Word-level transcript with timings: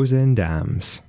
and 0.00 0.34
Doms. 0.36 1.00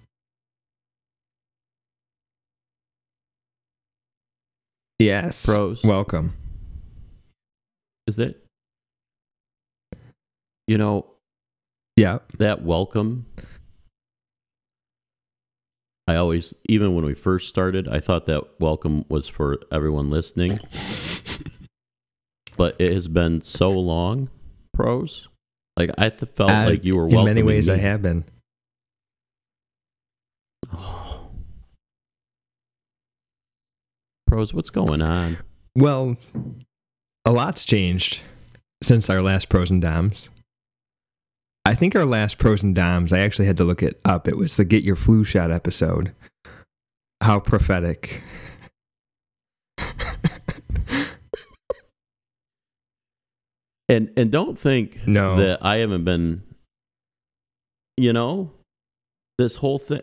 Yes. 5.00 5.46
Pros. 5.46 5.84
Welcome. 5.84 6.34
Is 8.07 8.18
that 8.18 8.36
you 10.68 10.78
know 10.78 11.06
Yeah. 11.96 12.20
that 12.38 12.64
welcome? 12.64 13.25
I 16.07 16.15
always, 16.15 16.54
even 16.68 16.93
when 16.96 17.06
we 17.06 17.14
first 17.14 17.48
started, 17.48 17.87
I 17.87 18.00
thought 18.00 18.26
that 18.26 18.43
welcome 18.60 19.06
was 19.07 19.28
for 19.28 19.57
everyone 19.71 20.10
listening. 20.10 20.60
but 22.57 22.76
it 22.79 22.92
has 22.93 23.07
been 23.07 23.42
so 23.42 23.71
long, 23.71 24.29
pros. 24.73 25.28
Like 25.78 25.92
I 25.98 26.10
th- 26.10 26.32
felt 26.36 26.50
Uh, 26.51 26.65
like 26.65 26.84
you 26.84 26.98
were 26.98 27.07
in 27.07 27.23
many 27.23 27.43
ways, 27.43 27.70
I 27.70 27.78
have 27.78 28.01
been. 28.01 28.26
Pros, 34.28 34.53
what's 34.53 34.70
going 34.70 35.02
on? 35.02 35.38
Well, 35.75 36.16
a 37.25 37.31
lot's 37.31 37.66
changed 37.66 38.22
since 38.81 39.09
our 39.09 39.22
last 39.22 39.50
Pros 39.50 39.72
and 39.72 39.81
doms. 39.81 40.30
I 41.66 41.76
think 41.76 41.95
our 41.95 42.06
last 42.06 42.38
Pros 42.38 42.64
and 42.64 42.73
doms, 42.73 43.14
I 43.14 43.20
actually 43.20 43.45
had 43.45 43.58
to 43.58 43.64
look 43.64 43.84
it 43.84 44.00
up. 44.06 44.28
It 44.28 44.38
was 44.38 44.56
the 44.56 44.66
Get 44.66 44.84
Your 44.84 44.95
Flu 44.95 45.23
Shot 45.23 45.52
episode. 45.52 46.14
How 47.22 47.40
prophetic. 47.40 48.22
And 53.90 54.10
and 54.16 54.32
don't 54.32 54.58
think 54.58 55.06
No. 55.06 55.36
that 55.38 55.66
I 55.66 55.78
haven't 55.78 56.06
been 56.06 56.44
you 57.98 58.14
know, 58.14 58.52
this 59.38 59.56
whole 59.58 59.78
thing 59.78 60.02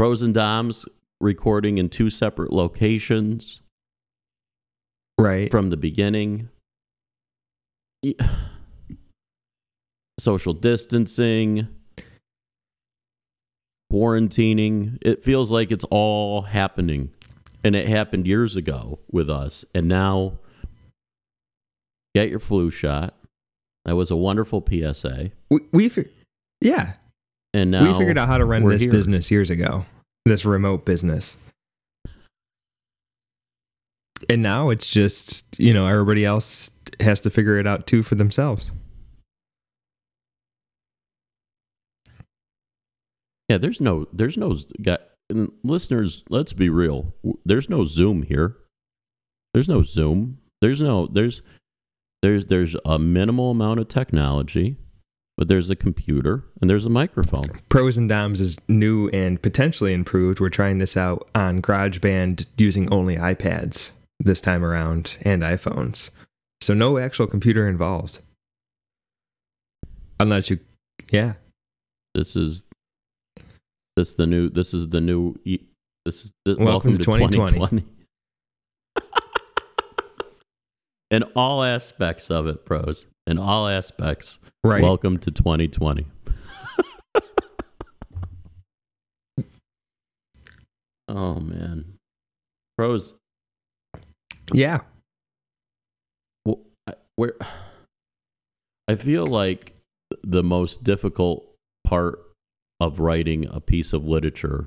pros 0.00 0.22
and 0.22 0.32
doms 0.32 0.86
recording 1.20 1.76
in 1.76 1.90
two 1.90 2.08
separate 2.08 2.50
locations 2.50 3.60
right. 5.18 5.50
from 5.50 5.68
the 5.68 5.76
beginning. 5.76 6.48
Social 10.18 10.54
distancing, 10.54 11.68
quarantining. 13.92 14.96
It 15.02 15.22
feels 15.22 15.50
like 15.50 15.70
it's 15.70 15.84
all 15.90 16.40
happening. 16.40 17.10
And 17.62 17.76
it 17.76 17.86
happened 17.86 18.26
years 18.26 18.56
ago 18.56 19.00
with 19.12 19.28
us. 19.28 19.66
And 19.74 19.86
now, 19.86 20.38
get 22.14 22.30
your 22.30 22.40
flu 22.40 22.70
shot. 22.70 23.14
That 23.84 23.96
was 23.96 24.10
a 24.10 24.16
wonderful 24.16 24.66
PSA. 24.66 25.32
We, 25.50 25.90
fi- 25.90 26.08
yeah, 26.62 26.94
And 27.52 27.70
now 27.70 27.92
we 27.92 27.98
figured 27.98 28.18
out 28.18 28.28
how 28.28 28.38
to 28.38 28.44
run 28.44 28.66
this 28.68 28.82
here. 28.82 28.90
business 28.90 29.30
years 29.30 29.50
ago. 29.50 29.84
This 30.24 30.44
remote 30.44 30.84
business. 30.84 31.36
And 34.28 34.42
now 34.42 34.70
it's 34.70 34.88
just, 34.88 35.58
you 35.58 35.72
know, 35.72 35.86
everybody 35.86 36.24
else 36.24 36.70
has 37.00 37.20
to 37.22 37.30
figure 37.30 37.58
it 37.58 37.66
out 37.66 37.86
too 37.86 38.02
for 38.02 38.14
themselves. 38.14 38.70
Yeah, 43.48 43.58
there's 43.58 43.80
no, 43.80 44.06
there's 44.12 44.36
no, 44.36 44.58
got, 44.80 45.00
and 45.28 45.50
listeners, 45.64 46.22
let's 46.28 46.52
be 46.52 46.68
real. 46.68 47.14
There's 47.44 47.68
no 47.68 47.84
Zoom 47.84 48.22
here. 48.22 48.56
There's 49.54 49.68
no 49.68 49.82
Zoom. 49.82 50.38
There's 50.60 50.80
no, 50.80 51.08
there's, 51.08 51.42
there's, 52.22 52.46
there's 52.46 52.76
a 52.84 52.98
minimal 52.98 53.50
amount 53.50 53.80
of 53.80 53.88
technology, 53.88 54.76
but 55.40 55.48
there's 55.48 55.70
a 55.70 55.74
computer 55.74 56.44
and 56.60 56.68
there's 56.68 56.84
a 56.84 56.90
microphone. 56.90 57.48
Pros 57.70 57.96
and 57.96 58.10
Doms 58.10 58.42
is 58.42 58.58
new 58.68 59.08
and 59.08 59.40
potentially 59.40 59.94
improved. 59.94 60.38
We're 60.38 60.50
trying 60.50 60.76
this 60.76 60.98
out 60.98 61.30
on 61.34 61.62
GarageBand 61.62 62.44
using 62.58 62.92
only 62.92 63.16
iPads 63.16 63.90
this 64.18 64.38
time 64.38 64.62
around 64.62 65.16
and 65.22 65.40
iPhones. 65.40 66.10
So 66.60 66.74
no 66.74 66.98
actual 66.98 67.26
computer 67.26 67.66
involved. 67.66 68.18
Unless 70.20 70.50
you, 70.50 70.58
yeah. 71.10 71.32
This 72.14 72.36
is, 72.36 72.62
this 73.96 74.12
the 74.12 74.26
new, 74.26 74.50
this 74.50 74.74
is 74.74 74.90
the 74.90 75.00
new, 75.00 75.36
this 76.04 76.26
is, 76.26 76.32
this, 76.44 76.58
Welcome 76.58 76.66
welcome, 76.66 76.92
to 76.92 76.98
to 76.98 77.04
2020. 77.04 77.80
2020. 77.80 77.84
In 81.12 81.22
all 81.34 81.64
aspects 81.64 82.30
of 82.30 82.46
it, 82.46 82.66
pros. 82.66 83.06
In 83.30 83.38
all 83.38 83.68
aspects. 83.68 84.40
Right. 84.64 84.82
Welcome 84.82 85.16
to 85.18 85.30
2020. 85.30 86.04
oh 91.06 91.38
man, 91.38 91.94
pros. 92.76 93.14
yeah. 94.52 94.80
Well, 96.44 96.58
I, 96.88 96.94
where 97.14 97.34
I 98.88 98.96
feel 98.96 99.28
like 99.28 99.76
the 100.24 100.42
most 100.42 100.82
difficult 100.82 101.54
part 101.84 102.18
of 102.80 102.98
writing 102.98 103.46
a 103.48 103.60
piece 103.60 103.92
of 103.92 104.04
literature, 104.04 104.66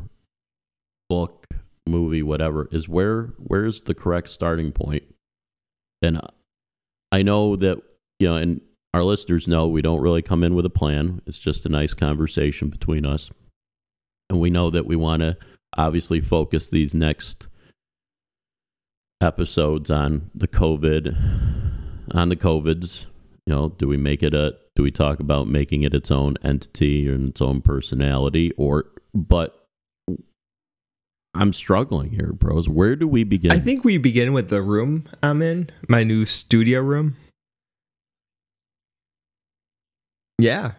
book, 1.10 1.48
movie, 1.86 2.24
whatever, 2.24 2.70
is 2.72 2.88
where 2.88 3.34
where's 3.40 3.82
the 3.82 3.94
correct 3.94 4.30
starting 4.30 4.72
point. 4.72 5.04
And 6.02 6.22
I 7.12 7.24
know 7.24 7.58
that 7.58 7.82
you 8.24 8.30
know, 8.30 8.38
and 8.38 8.62
our 8.94 9.04
listeners 9.04 9.50
know 9.50 9.68
we 9.68 9.82
don't 9.82 10.00
really 10.00 10.22
come 10.22 10.46
in 10.46 10.56
with 10.56 10.66
a 10.66 10.70
plan. 10.70 11.22
It's 11.28 11.40
just 11.40 11.66
a 11.66 11.70
nice 11.70 11.94
conversation 11.94 12.70
between 12.70 13.06
us, 13.06 13.30
and 14.30 14.40
we 14.40 14.50
know 14.50 14.70
that 14.70 14.86
we 14.86 14.96
want 14.96 15.22
to 15.24 15.36
obviously 15.76 16.22
focus 16.22 16.68
these 16.68 16.94
next 16.94 17.48
episodes 19.20 19.92
on 19.92 20.32
the 20.34 20.48
COVID, 20.48 21.18
on 22.12 22.30
the 22.30 22.38
COVIDs. 22.38 23.06
You 23.46 23.54
know, 23.54 23.70
do 23.70 23.90
we 23.90 23.98
make 23.98 24.24
it 24.24 24.34
a, 24.34 24.56
do 24.78 24.84
we 24.84 24.92
talk 24.92 25.20
about 25.20 25.50
making 25.50 25.84
it 25.84 25.94
its 25.94 26.10
own 26.10 26.38
entity 26.42 27.10
and 27.10 27.30
its 27.30 27.42
own 27.42 27.62
personality 27.62 28.54
or, 28.56 28.86
but 29.14 29.68
I'm 31.36 31.52
struggling 31.52 32.12
here, 32.12 32.32
bros. 32.32 32.70
Where 32.70 32.96
do 32.96 33.06
we 33.06 33.26
begin? 33.26 33.52
I 33.52 33.60
think 33.60 33.84
we 33.84 33.98
begin 33.98 34.32
with 34.32 34.50
the 34.50 34.62
room 34.62 35.10
I'm 35.22 35.42
in, 35.42 35.70
my 35.90 36.06
new 36.06 36.26
studio 36.26 36.80
room. 36.80 37.18
Yeah. 40.44 40.74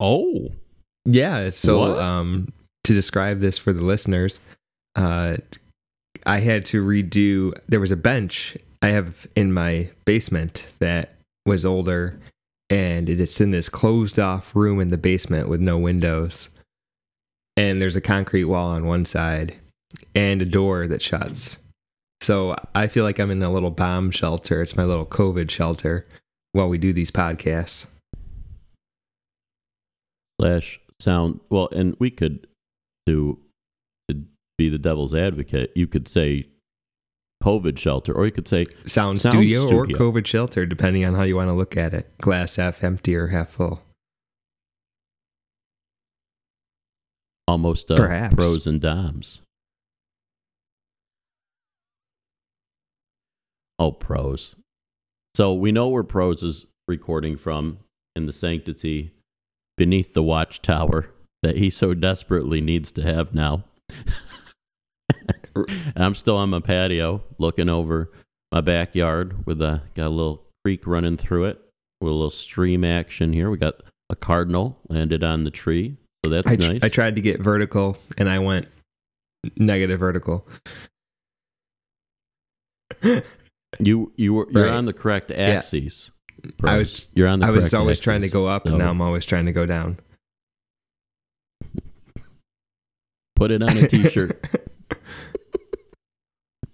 oh, 0.00 0.52
Yeah. 1.04 1.50
So, 1.50 1.78
What? 1.78 1.98
um, 1.98 2.52
to 2.84 2.94
describe 2.94 3.40
this 3.40 3.58
for 3.58 3.72
the 3.72 3.82
listeners, 3.82 4.40
uh, 4.94 5.38
I 6.26 6.38
had 6.38 6.64
to 6.66 6.84
redo. 6.84 7.52
There 7.68 7.80
was 7.80 7.90
a 7.90 7.96
bench 7.96 8.56
I 8.82 8.88
have 8.88 9.26
in 9.34 9.52
my 9.52 9.90
basement 10.04 10.64
that 10.78 11.14
was 11.44 11.64
older, 11.64 12.18
and 12.70 13.10
it's 13.10 13.40
in 13.40 13.50
this 13.50 13.68
closed 13.68 14.18
off 14.18 14.54
room 14.54 14.80
in 14.80 14.90
the 14.90 14.96
basement 14.96 15.48
with 15.48 15.60
no 15.60 15.76
windows. 15.78 16.48
And 17.56 17.80
there's 17.80 17.96
a 17.96 18.00
concrete 18.00 18.44
wall 18.44 18.68
on 18.70 18.86
one 18.86 19.04
side 19.04 19.56
and 20.14 20.40
a 20.42 20.44
door 20.46 20.86
that 20.88 21.02
shuts. 21.02 21.58
So 22.20 22.56
I 22.74 22.86
feel 22.88 23.04
like 23.04 23.18
I'm 23.18 23.30
in 23.30 23.42
a 23.42 23.52
little 23.52 23.70
bomb 23.70 24.10
shelter. 24.10 24.62
It's 24.62 24.76
my 24.76 24.84
little 24.84 25.06
COVID 25.06 25.50
shelter 25.50 26.06
while 26.52 26.68
we 26.68 26.78
do 26.78 26.92
these 26.92 27.10
podcasts. 27.10 27.86
Slash 30.40 30.80
sound. 31.00 31.40
Well, 31.50 31.68
and 31.72 31.96
we 31.98 32.10
could 32.10 32.46
do 33.06 33.38
to 34.08 34.22
be 34.58 34.68
the 34.68 34.78
devil's 34.78 35.14
advocate. 35.14 35.72
You 35.74 35.86
could 35.86 36.08
say 36.08 36.48
COVID 37.42 37.78
shelter, 37.78 38.12
or 38.12 38.24
you 38.26 38.32
could 38.32 38.48
say 38.48 38.66
sound, 38.86 39.20
Sound 39.20 39.34
studio, 39.34 39.62
or. 39.72 39.86
COVID 39.86 40.26
shelter, 40.26 40.66
depending 40.66 41.04
on 41.04 41.14
how 41.14 41.22
you 41.22 41.36
want 41.36 41.48
to 41.48 41.54
look 41.54 41.76
at 41.76 41.94
it. 41.94 42.16
Glass 42.18 42.56
half 42.56 42.82
empty 42.82 43.14
or 43.14 43.28
half 43.28 43.50
full. 43.50 43.82
almost 47.46 47.90
uh, 47.90 48.30
pros 48.30 48.66
and 48.66 48.80
doms. 48.80 49.40
Oh, 53.78 53.92
pros. 53.92 54.54
So 55.36 55.52
we 55.52 55.72
know 55.72 55.88
where 55.88 56.04
pros 56.04 56.42
is 56.42 56.66
recording 56.86 57.36
from 57.36 57.78
in 58.14 58.26
the 58.26 58.32
sanctity 58.32 59.12
beneath 59.76 60.14
the 60.14 60.22
watchtower 60.22 61.10
that 61.42 61.56
he 61.56 61.70
so 61.70 61.94
desperately 61.94 62.60
needs 62.60 62.90
to 62.92 63.02
have 63.02 63.34
now. 63.34 63.64
and 65.54 65.66
I'm 65.96 66.14
still 66.14 66.36
on 66.36 66.50
my 66.50 66.60
patio 66.60 67.22
looking 67.38 67.68
over 67.68 68.10
my 68.52 68.60
backyard 68.60 69.46
with 69.46 69.60
a 69.60 69.82
got 69.94 70.06
a 70.06 70.10
little 70.10 70.42
creek 70.64 70.86
running 70.86 71.16
through 71.16 71.46
it 71.46 71.60
with 72.00 72.10
a 72.10 72.14
little 72.14 72.30
stream 72.30 72.84
action 72.84 73.32
here. 73.32 73.50
We 73.50 73.58
got 73.58 73.74
a 74.10 74.16
cardinal 74.16 74.78
landed 74.88 75.24
on 75.24 75.44
the 75.44 75.50
tree. 75.50 75.96
So 76.24 76.30
that's 76.30 76.50
I, 76.50 76.56
tr- 76.56 76.72
nice. 76.72 76.80
I 76.82 76.88
tried 76.88 77.16
to 77.16 77.20
get 77.22 77.40
vertical 77.40 77.98
and 78.16 78.28
I 78.28 78.38
went 78.38 78.68
negative 79.58 80.00
vertical. 80.00 80.46
You 83.80 84.12
you 84.16 84.32
were 84.32 84.46
you're 84.50 84.64
Right. 84.66 84.72
on 84.72 84.84
the 84.86 84.92
correct 84.92 85.30
axis. 85.30 86.10
I 86.64 86.78
was- 86.78 87.08
you're 87.14 87.28
on 87.28 87.40
the 87.40 87.46
I 87.46 87.50
was 87.50 87.72
always 87.74 88.00
trying 88.00 88.22
to 88.22 88.28
go 88.28 88.46
up 88.46 88.64
and 88.66 88.74
So- 88.74 88.78
now 88.78 88.90
I'm 88.90 89.00
always 89.00 89.24
trying 89.26 89.46
to 89.46 89.52
go 89.52 89.66
down. 89.66 89.98
Put 93.36 93.50
it 93.50 93.62
on 93.62 93.76
a 93.76 93.88
t-shirt. 93.88 94.44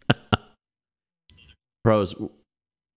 Pros. 1.84 2.14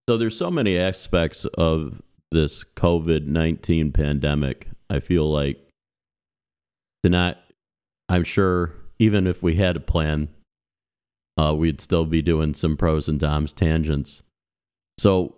So 0.09 0.17
there's 0.17 0.37
so 0.37 0.51
many 0.51 0.77
aspects 0.77 1.45
of 1.57 2.01
this 2.31 2.63
COVID 2.75 3.25
nineteen 3.25 3.91
pandemic. 3.91 4.67
I 4.89 4.99
feel 4.99 5.31
like 5.31 5.65
to 7.03 7.09
not. 7.09 7.37
I'm 8.09 8.25
sure 8.25 8.73
even 8.99 9.25
if 9.27 9.41
we 9.41 9.55
had 9.55 9.77
a 9.77 9.79
plan, 9.79 10.27
uh, 11.39 11.55
we'd 11.57 11.79
still 11.79 12.05
be 12.05 12.21
doing 12.21 12.53
some 12.53 12.75
pros 12.75 13.07
and 13.07 13.17
doms 13.19 13.53
tangents. 13.53 14.21
So, 14.99 15.35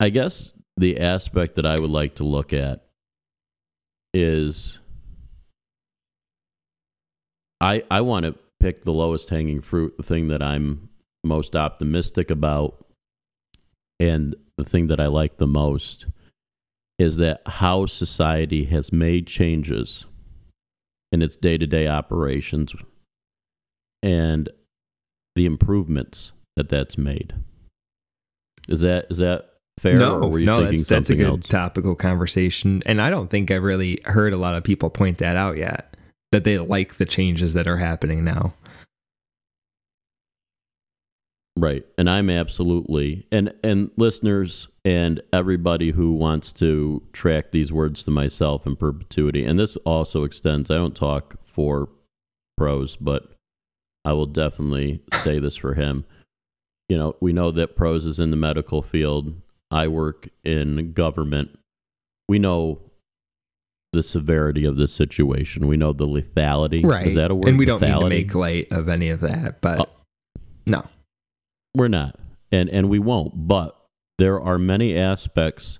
I 0.00 0.10
guess 0.10 0.52
the 0.76 1.00
aspect 1.00 1.56
that 1.56 1.66
I 1.66 1.78
would 1.78 1.90
like 1.90 2.14
to 2.16 2.24
look 2.24 2.52
at 2.52 2.84
is 4.14 4.78
I 7.60 7.82
I 7.90 8.00
want 8.00 8.24
to 8.26 8.34
pick 8.60 8.82
the 8.82 8.92
lowest 8.92 9.28
hanging 9.28 9.60
fruit, 9.60 9.96
the 9.96 10.02
thing 10.02 10.28
that 10.28 10.42
I'm 10.42 10.88
most 11.24 11.56
optimistic 11.56 12.30
about, 12.30 12.86
and 13.98 14.34
the 14.56 14.64
thing 14.64 14.86
that 14.88 15.00
I 15.00 15.06
like 15.06 15.36
the 15.36 15.46
most 15.46 16.06
is 16.98 17.16
that 17.16 17.42
how 17.46 17.86
society 17.86 18.64
has 18.64 18.92
made 18.92 19.26
changes 19.26 20.04
in 21.12 21.22
its 21.22 21.36
day 21.36 21.56
to 21.56 21.66
day 21.66 21.86
operations 21.86 22.74
and 24.02 24.48
the 25.34 25.46
improvements 25.46 26.32
that 26.56 26.68
that's 26.68 26.98
made. 26.98 27.34
Is 28.68 28.80
that 28.80 29.06
is 29.10 29.18
that 29.18 29.47
fair? 29.78 29.98
No, 29.98 30.20
or 30.20 30.30
were 30.30 30.38
you 30.38 30.46
no, 30.46 30.60
thinking 30.60 30.78
that's, 30.78 30.88
that's 30.88 31.10
a 31.10 31.16
good 31.16 31.26
else? 31.26 31.46
topical 31.46 31.94
conversation, 31.94 32.82
and 32.86 33.00
I 33.00 33.10
don't 33.10 33.28
think 33.28 33.50
I've 33.50 33.62
really 33.62 34.00
heard 34.04 34.32
a 34.32 34.38
lot 34.38 34.54
of 34.54 34.64
people 34.64 34.90
point 34.90 35.18
that 35.18 35.36
out 35.36 35.56
yet. 35.56 35.96
That 36.30 36.44
they 36.44 36.58
like 36.58 36.98
the 36.98 37.06
changes 37.06 37.54
that 37.54 37.66
are 37.66 37.78
happening 37.78 38.22
now. 38.22 38.52
Right. 41.58 41.84
And 41.96 42.08
I'm 42.08 42.30
absolutely 42.30 43.26
and 43.32 43.52
and 43.64 43.90
listeners 43.96 44.68
and 44.84 45.20
everybody 45.32 45.90
who 45.90 46.12
wants 46.12 46.52
to 46.52 47.02
track 47.12 47.50
these 47.50 47.72
words 47.72 48.04
to 48.04 48.10
myself 48.12 48.66
in 48.66 48.76
perpetuity. 48.76 49.44
And 49.44 49.58
this 49.58 49.76
also 49.78 50.22
extends 50.22 50.70
I 50.70 50.74
don't 50.74 50.94
talk 50.94 51.34
for 51.44 51.88
pros, 52.56 52.94
but 52.96 53.32
I 54.04 54.12
will 54.12 54.26
definitely 54.26 55.02
say 55.24 55.38
this 55.40 55.56
for 55.56 55.74
him. 55.74 56.04
You 56.88 56.96
know, 56.96 57.16
we 57.20 57.32
know 57.32 57.50
that 57.50 57.76
pros 57.76 58.06
is 58.06 58.20
in 58.20 58.30
the 58.30 58.36
medical 58.36 58.80
field. 58.80 59.34
I 59.70 59.88
work 59.88 60.28
in 60.44 60.92
government. 60.92 61.58
We 62.28 62.38
know 62.38 62.80
the 63.92 64.02
severity 64.02 64.64
of 64.64 64.76
this 64.76 64.92
situation. 64.92 65.66
We 65.66 65.76
know 65.76 65.92
the 65.92 66.06
lethality. 66.06 66.84
Right. 66.84 67.06
Is 67.06 67.14
that 67.14 67.30
a 67.30 67.34
word? 67.34 67.48
And 67.48 67.58
we 67.58 67.64
don't 67.64 67.80
mean 67.80 68.00
to 68.00 68.08
make 68.08 68.34
light 68.34 68.68
of 68.70 68.88
any 68.88 69.08
of 69.10 69.20
that, 69.20 69.60
but 69.60 69.80
Oh. 69.80 70.40
no. 70.66 70.86
We're 71.74 71.88
not, 71.88 72.18
and 72.50 72.68
and 72.70 72.88
we 72.88 72.98
won't. 72.98 73.46
But 73.48 73.78
there 74.18 74.40
are 74.40 74.58
many 74.58 74.96
aspects 74.96 75.78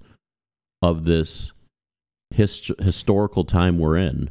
of 0.82 1.04
this 1.04 1.52
hist- 2.34 2.70
historical 2.78 3.44
time 3.44 3.78
we're 3.78 3.96
in, 3.96 4.30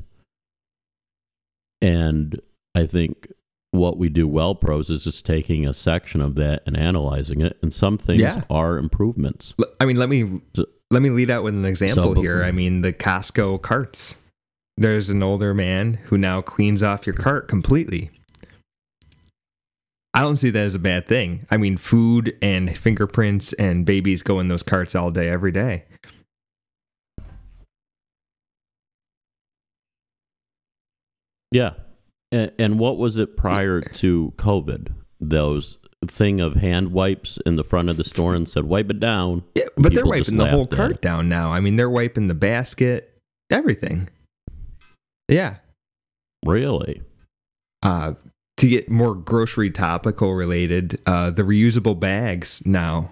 and 1.82 2.40
I 2.76 2.86
think 2.86 3.32
what 3.72 3.98
we 3.98 4.10
do 4.10 4.28
well, 4.28 4.56
pros, 4.56 4.90
is 4.90 5.04
just 5.04 5.26
taking 5.26 5.66
a 5.68 5.74
section 5.74 6.22
of 6.22 6.36
that 6.36 6.64
and 6.66 6.78
analyzing 6.78 7.42
it. 7.42 7.58
And 7.62 7.74
some 7.74 7.98
things 7.98 8.22
Yeah. 8.22 8.44
are 8.50 8.78
improvements. 8.78 9.54
i 9.80 9.86
mean, 9.86 9.98
let 9.98 10.10
me 10.10 10.42
let 10.90 11.02
me 11.02 11.10
lead 11.10 11.30
out 11.30 11.44
with 11.44 11.54
an 11.54 11.66
example 11.66 12.16
So- 12.16 12.22
here. 12.22 12.44
I 12.44 12.52
mean, 12.52 12.82
the 12.82 12.94
Costco 12.94 13.62
carts. 13.62 14.16
There's 14.78 15.10
an 15.10 15.22
older 15.24 15.54
man 15.54 15.96
who 16.06 16.18
now 16.18 16.40
cleans 16.42 16.82
off 16.84 17.06
your 17.08 17.16
cart 17.16 17.48
completely. 17.48 18.12
I 20.14 20.22
don't 20.22 20.38
see 20.38 20.50
that 20.52 20.60
as 20.60 20.76
a 20.76 20.80
bad 20.80 21.08
thing. 21.08 21.46
I 21.52 21.58
mean, 21.58 21.78
food 21.78 22.36
and 22.42 22.76
fingerprints 22.78 23.54
and 23.54 23.86
babies 23.86 24.24
go 24.24 24.40
in 24.40 24.48
those 24.48 24.64
carts 24.64 24.96
all 24.96 25.12
day, 25.12 25.30
every 25.30 25.52
day. 25.52 25.84
Yeah, 31.52 31.74
and, 32.32 32.52
and 32.58 32.80
what 32.80 32.98
was 32.98 33.18
it 33.18 33.38
prior 33.38 33.82
to 33.96 34.34
COVID? 34.38 34.94
Those 35.20 35.78
thing 36.06 36.40
of 36.40 36.54
hand 36.56 36.92
wipes 36.92 37.40
in 37.46 37.56
the 37.56 37.64
front 37.64 37.90
of 37.90 37.98
the 37.98 38.04
store 38.04 38.36
and 38.36 38.48
said 38.48 38.66
wipe 38.66 38.90
it 38.92 39.00
down. 39.00 39.44
Yeah, 39.56 39.66
but 39.76 39.94
they're 39.94 40.06
wiping 40.06 40.38
the 40.38 40.48
whole 40.48 40.68
cart 40.68 41.02
down 41.02 41.28
now. 41.28 41.52
I 41.52 41.60
mean, 41.60 41.76
they're 41.76 41.90
wiping 41.90 42.28
the 42.28 42.36
basket, 42.36 43.20
everything. 43.50 44.10
Yeah. 45.28 45.56
Really? 46.46 47.02
uh, 47.84 48.14
to 48.58 48.68
get 48.68 48.90
more 48.90 49.16
grocery 49.16 49.70
topical 49.70 50.34
related, 50.34 51.00
uh, 51.06 51.30
the 51.32 51.44
reusable 51.44 52.00
bags 52.00 52.62
now. 52.66 53.12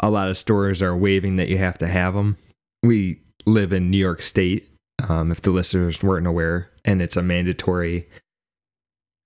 A 0.00 0.10
lot 0.10 0.28
of 0.28 0.36
stores 0.36 0.82
are 0.82 0.96
waiving 0.96 1.36
that 1.36 1.48
you 1.48 1.58
have 1.58 1.78
to 1.78 1.86
have 1.86 2.14
them. 2.14 2.36
We 2.82 3.20
live 3.46 3.72
in 3.72 3.90
New 3.90 3.98
York 3.98 4.20
State, 4.22 4.68
um, 5.08 5.30
if 5.30 5.42
the 5.42 5.50
listeners 5.50 6.02
weren't 6.02 6.26
aware, 6.26 6.70
and 6.84 7.00
it's 7.00 7.16
a 7.16 7.22
mandatory 7.22 8.08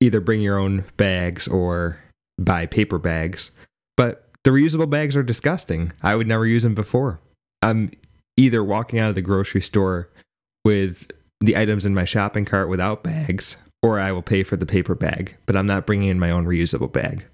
either 0.01 0.21
bring 0.21 0.41
your 0.41 0.59
own 0.59 0.85
bags 0.97 1.49
or 1.49 1.99
buy 2.39 2.67
paper 2.67 2.99
bags. 2.99 3.51
But 3.97 4.29
the 4.45 4.51
reusable 4.51 4.89
bags 4.89 5.17
are 5.17 5.23
disgusting. 5.23 5.93
I 6.03 6.15
would 6.15 6.27
never 6.27 6.47
use 6.47 6.63
them 6.63 6.75
before. 6.75 7.21
I'm 7.63 7.91
either 8.37 8.63
walking 8.63 8.99
out 8.99 9.09
of 9.09 9.15
the 9.15 9.23
grocery 9.23 9.63
store 9.63 10.09
with 10.65 11.11
the 11.41 11.57
items 11.57 11.87
in 11.87 11.95
my 11.95 12.05
shopping 12.05 12.45
cart 12.45 12.69
without 12.69 13.03
bags, 13.03 13.57
or 13.83 13.99
I 13.99 14.13
will 14.13 14.23
pay 14.23 14.43
for 14.43 14.57
the 14.57 14.67
paper 14.67 14.95
bag, 14.95 15.35
but 15.47 15.57
I'm 15.57 15.67
not 15.67 15.87
bringing 15.87 16.09
in 16.09 16.19
my 16.19 16.31
own 16.31 16.47
reusable 16.47 16.93
bag. 16.93 17.25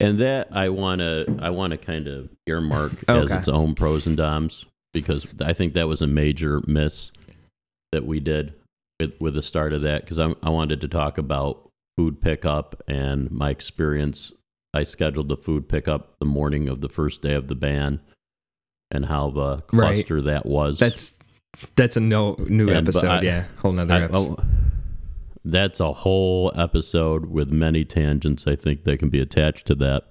And 0.00 0.20
that 0.20 0.48
I 0.50 0.68
want 0.68 0.98
to 1.00 1.38
I 1.40 1.50
want 1.50 1.70
to 1.70 1.76
kind 1.76 2.08
of 2.08 2.28
earmark 2.46 2.92
as 3.08 3.30
its 3.30 3.48
own 3.48 3.74
pros 3.74 4.06
and 4.06 4.16
doms 4.16 4.64
because 4.92 5.26
I 5.40 5.52
think 5.52 5.74
that 5.74 5.88
was 5.88 6.02
a 6.02 6.06
major 6.06 6.60
miss 6.66 7.10
that 7.92 8.04
we 8.04 8.20
did 8.20 8.54
with, 9.00 9.14
with 9.20 9.34
the 9.34 9.42
start 9.42 9.72
of 9.72 9.82
that 9.82 10.02
because 10.02 10.18
I 10.18 10.48
wanted 10.48 10.80
to 10.82 10.88
talk 10.88 11.18
about 11.18 11.68
food 11.96 12.20
pickup 12.20 12.82
and 12.88 13.30
my 13.30 13.50
experience. 13.50 14.32
I 14.72 14.82
scheduled 14.82 15.28
the 15.28 15.36
food 15.36 15.68
pickup 15.68 16.14
the 16.18 16.26
morning 16.26 16.68
of 16.68 16.80
the 16.80 16.88
first 16.88 17.22
day 17.22 17.34
of 17.34 17.46
the 17.48 17.54
ban 17.54 18.00
and 18.90 19.06
how 19.06 19.30
the 19.30 19.62
Right. 19.72 19.94
cluster 19.94 20.20
that 20.22 20.46
was. 20.46 20.78
That's 20.78 21.14
that's 21.76 21.96
a 21.96 22.00
no 22.00 22.34
new 22.48 22.68
And- 22.68 22.88
episode. 22.88 23.06
I- 23.08 23.22
yeah, 23.22 23.44
whole 23.58 23.72
nother 23.72 23.94
I- 23.94 24.02
episode. 24.02 24.40
oh, 24.40 24.44
that's 25.44 25.78
a 25.78 25.92
whole 25.92 26.50
episode 26.56 27.26
with 27.26 27.50
many 27.50 27.84
tangents. 27.84 28.46
I 28.48 28.56
think 28.56 28.82
that 28.84 28.98
can 28.98 29.08
be 29.10 29.20
attached 29.20 29.66
to 29.68 29.74
that. 29.76 30.04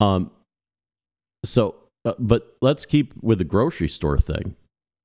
Um, 0.00 0.30
so, 1.44 1.76
uh, 2.04 2.14
but 2.18 2.56
let's 2.60 2.84
keep 2.86 3.14
with 3.22 3.38
the 3.38 3.44
grocery 3.44 3.88
store 3.88 4.18
thing, 4.18 4.56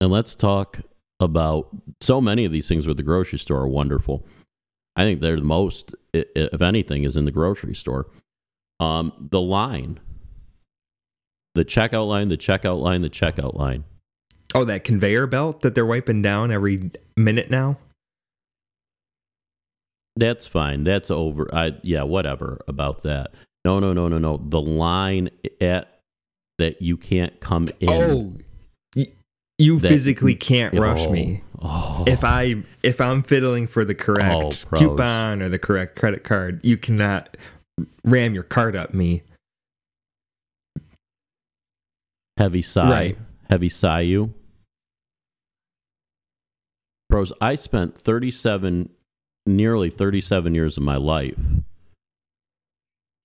and 0.02 0.10
let's 0.12 0.34
talk 0.34 0.80
about 1.20 1.70
so 2.02 2.20
many 2.20 2.46
of 2.46 2.52
these 2.52 2.68
things 2.68 2.88
with 2.88 2.98
the 2.98 3.04
grocery 3.04 3.40
store 3.40 3.62
are 3.62 3.68
wonderful. 3.68 4.26
I 4.96 5.04
think 5.04 5.22
they're 5.22 5.38
the 5.38 5.44
most, 5.44 5.96
if 6.14 6.62
anything, 6.62 7.04
is 7.04 7.18
in 7.18 7.26
the 7.26 7.32
grocery 7.32 7.76
store. 7.76 8.08
Um, 8.80 9.28
the 9.32 9.42
line, 9.42 10.00
the 11.56 11.66
checkout 11.66 12.08
line, 12.08 12.30
the 12.30 12.38
checkout 12.38 12.82
line, 12.82 13.02
the 13.02 13.10
checkout 13.10 13.56
line. 13.56 13.86
Oh, 14.56 14.66
that 14.66 14.84
conveyor 14.84 15.28
belt 15.28 15.62
that 15.62 15.74
they're 15.74 15.86
wiping 15.86 16.22
down 16.22 16.52
every 16.52 16.92
minute 17.18 17.50
now. 17.50 17.78
That's 20.16 20.46
fine. 20.46 20.84
That's 20.84 21.10
over. 21.10 21.54
I 21.54 21.72
yeah, 21.82 22.04
whatever 22.04 22.62
about 22.68 23.04
that. 23.04 23.34
No, 23.66 23.80
no, 23.80 23.94
no, 23.94 24.08
no, 24.08 24.20
no. 24.20 24.38
The 24.50 24.62
line 24.62 25.32
at 25.60 26.02
that 26.60 26.82
you 26.82 26.98
can't 26.98 27.40
come 27.40 27.68
in. 27.80 27.90
Oh, 27.90 28.34
you 29.58 29.80
That- 29.80 29.90
physically 29.90 30.36
can't 30.36 30.74
rush 30.74 31.06
Oh, 31.08 31.12
me. 31.12 31.44
Oh. 31.62 32.04
If 32.08 32.24
I 32.24 32.64
if 32.82 33.00
I'm 33.00 33.24
fiddling 33.24 33.68
for 33.68 33.86
the 33.86 33.96
correct 33.96 34.68
Oh, 34.72 34.78
coupon 34.78 35.42
or 35.42 35.50
the 35.50 35.60
correct 35.60 35.96
credit 35.98 36.24
card, 36.24 36.60
you 36.64 36.76
cannot 36.78 37.38
ram 38.04 38.34
your 38.34 38.44
card 38.44 38.76
up 38.76 38.94
me. 38.94 39.24
heavy 42.38 42.62
sigh, 42.64 42.90
Right. 42.90 43.18
heavy 43.50 43.70
sigh 43.70 44.02
you. 44.02 44.34
Bros, 47.10 47.32
I 47.40 47.54
spent 47.56 47.96
37 47.96 48.90
nearly 49.46 49.90
37 49.92 50.56
years 50.56 50.76
of 50.78 50.84
my 50.84 50.96
life 50.96 51.38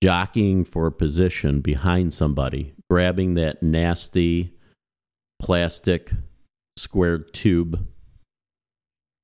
jockeying 0.02 0.64
for 0.64 0.86
a 0.86 0.92
position 0.92 1.60
behind 1.60 2.12
somebody, 2.12 2.74
grabbing 2.90 3.34
that 3.34 3.62
nasty 3.62 4.52
plastic 5.40 6.10
squared 6.76 7.32
tube 7.32 7.86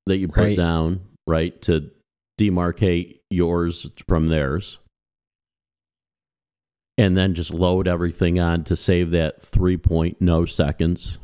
that 0.05 0.17
you 0.17 0.27
put 0.27 0.37
Right. 0.37 0.57
down, 0.57 1.01
right, 1.27 1.59
to 1.63 1.91
demarcate 2.39 3.19
yours 3.29 3.87
from 4.07 4.27
theirs. 4.27 4.77
And 6.97 7.17
then 7.17 7.33
just 7.33 7.53
load 7.53 7.87
everything 7.87 8.39
on 8.39 8.63
to 8.65 8.75
save 8.77 9.11
that 9.11 9.41
three 9.41 9.75
point 9.77 10.21
no 10.21 10.45
seconds. 10.45 11.17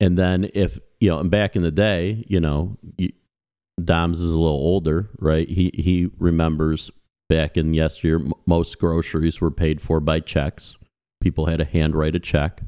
And 0.00 0.16
then 0.16 0.50
if 0.54 0.78
you 1.00 1.10
know, 1.10 1.18
and 1.18 1.30
back 1.30 1.54
in 1.56 1.62
the 1.62 1.70
day, 1.70 2.24
you 2.26 2.40
know, 2.40 2.78
you, 2.96 3.12
Dom's 3.82 4.20
is 4.22 4.30
a 4.32 4.38
little 4.38 4.56
older, 4.56 5.10
right? 5.18 5.46
He 5.48 5.70
he 5.74 6.10
remembers 6.18 6.90
back 7.28 7.58
in 7.58 7.74
yesteryear, 7.74 8.16
m- 8.20 8.32
most 8.46 8.78
groceries 8.78 9.40
were 9.40 9.50
paid 9.50 9.82
for 9.82 10.00
by 10.00 10.20
checks. 10.20 10.74
People 11.20 11.46
had 11.46 11.58
to 11.58 11.64
handwrite 11.66 12.14
a 12.16 12.20
check, 12.20 12.62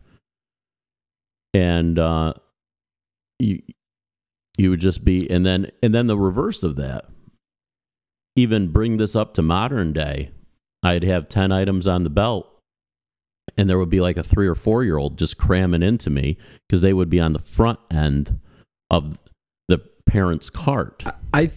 and 1.54 1.98
uh, 1.98 2.34
you 3.38 3.62
you 4.56 4.70
would 4.70 4.80
just 4.80 5.04
be, 5.04 5.30
and 5.30 5.46
then 5.46 5.70
and 5.82 5.94
then 5.94 6.06
the 6.06 6.18
reverse 6.18 6.62
of 6.62 6.76
that. 6.76 7.06
Even 8.36 8.70
bring 8.70 8.98
this 8.98 9.16
up 9.16 9.34
to 9.34 9.42
modern 9.42 9.92
day, 9.92 10.30
I'd 10.82 11.02
have 11.04 11.28
ten 11.28 11.50
items 11.50 11.86
on 11.86 12.04
the 12.04 12.10
belt, 12.10 12.48
and 13.56 13.68
there 13.68 13.78
would 13.78 13.88
be 13.88 14.00
like 14.00 14.16
a 14.16 14.22
three 14.22 14.46
or 14.46 14.54
four 14.54 14.84
year 14.84 14.96
old 14.96 15.18
just 15.18 15.38
cramming 15.38 15.82
into 15.82 16.10
me 16.10 16.36
because 16.68 16.80
they 16.80 16.92
would 16.92 17.10
be 17.10 17.20
on 17.20 17.32
the 17.32 17.38
front 17.40 17.78
end 17.90 18.40
of 18.90 19.18
the 19.68 19.78
parent's 20.06 20.50
cart. 20.50 21.02
I 21.32 21.50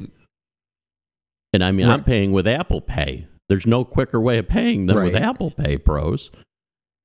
And 1.53 1.63
I 1.63 1.71
mean, 1.71 1.87
I'm 1.87 2.03
paying 2.03 2.31
with 2.31 2.47
Apple 2.47 2.81
Pay. 2.81 3.27
There's 3.49 3.67
no 3.67 3.83
quicker 3.83 4.19
way 4.19 4.37
of 4.37 4.47
paying 4.47 4.85
than 4.85 4.95
with 4.95 5.15
Apple 5.15 5.51
Pay 5.51 5.77
pros. 5.77 6.31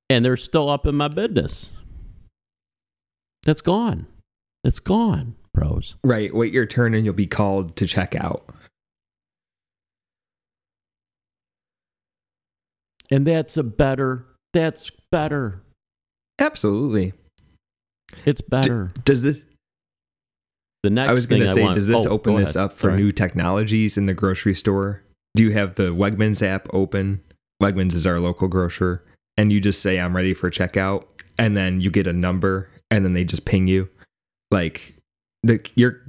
And 0.08 0.24
they're 0.24 0.36
still 0.36 0.70
up 0.70 0.86
in 0.86 0.94
my 0.94 1.08
business. 1.08 1.70
That's 3.46 3.62
gone. 3.62 4.06
It's 4.64 4.80
gone, 4.80 5.36
pros. 5.54 5.94
right. 6.02 6.34
Wait 6.34 6.52
your 6.52 6.66
turn, 6.66 6.94
and 6.94 7.04
you'll 7.04 7.14
be 7.14 7.28
called 7.28 7.76
to 7.76 7.86
check 7.86 8.16
out. 8.16 8.50
And 13.08 13.24
that's 13.24 13.56
a 13.56 13.62
better, 13.62 14.26
that's 14.52 14.90
better. 15.12 15.62
Absolutely. 16.40 17.12
It's 18.24 18.40
better. 18.40 18.90
Does 19.04 19.22
this? 19.22 19.40
the 20.82 20.90
next 20.90 21.10
I 21.10 21.12
was 21.12 21.26
going 21.26 21.42
to 21.42 21.48
say, 21.48 21.62
want, 21.62 21.74
does 21.74 21.86
this 21.86 22.04
oh, 22.04 22.10
open 22.10 22.36
this 22.36 22.56
ahead. 22.56 22.70
up 22.70 22.76
for 22.76 22.90
Sorry. 22.90 22.96
new 22.96 23.12
technologies 23.12 23.96
in 23.96 24.06
the 24.06 24.14
grocery 24.14 24.54
store? 24.54 25.02
Do 25.36 25.44
you 25.44 25.52
have 25.52 25.76
the 25.76 25.94
Wegmans 25.94 26.44
app 26.44 26.66
open? 26.72 27.22
Wegmans 27.62 27.94
is 27.94 28.06
our 28.06 28.18
local 28.18 28.48
grocer, 28.48 29.04
and 29.36 29.52
you 29.52 29.60
just 29.60 29.82
say, 29.82 29.98
"I'm 29.98 30.14
ready 30.14 30.34
for 30.34 30.50
checkout," 30.50 31.04
and 31.38 31.56
then 31.56 31.80
you 31.80 31.90
get 31.90 32.06
a 32.06 32.12
number, 32.12 32.68
and 32.90 33.04
then 33.04 33.12
they 33.12 33.24
just 33.24 33.44
ping 33.44 33.66
you, 33.66 33.88
like 34.50 34.94
the 35.42 35.60
you're 35.74 36.00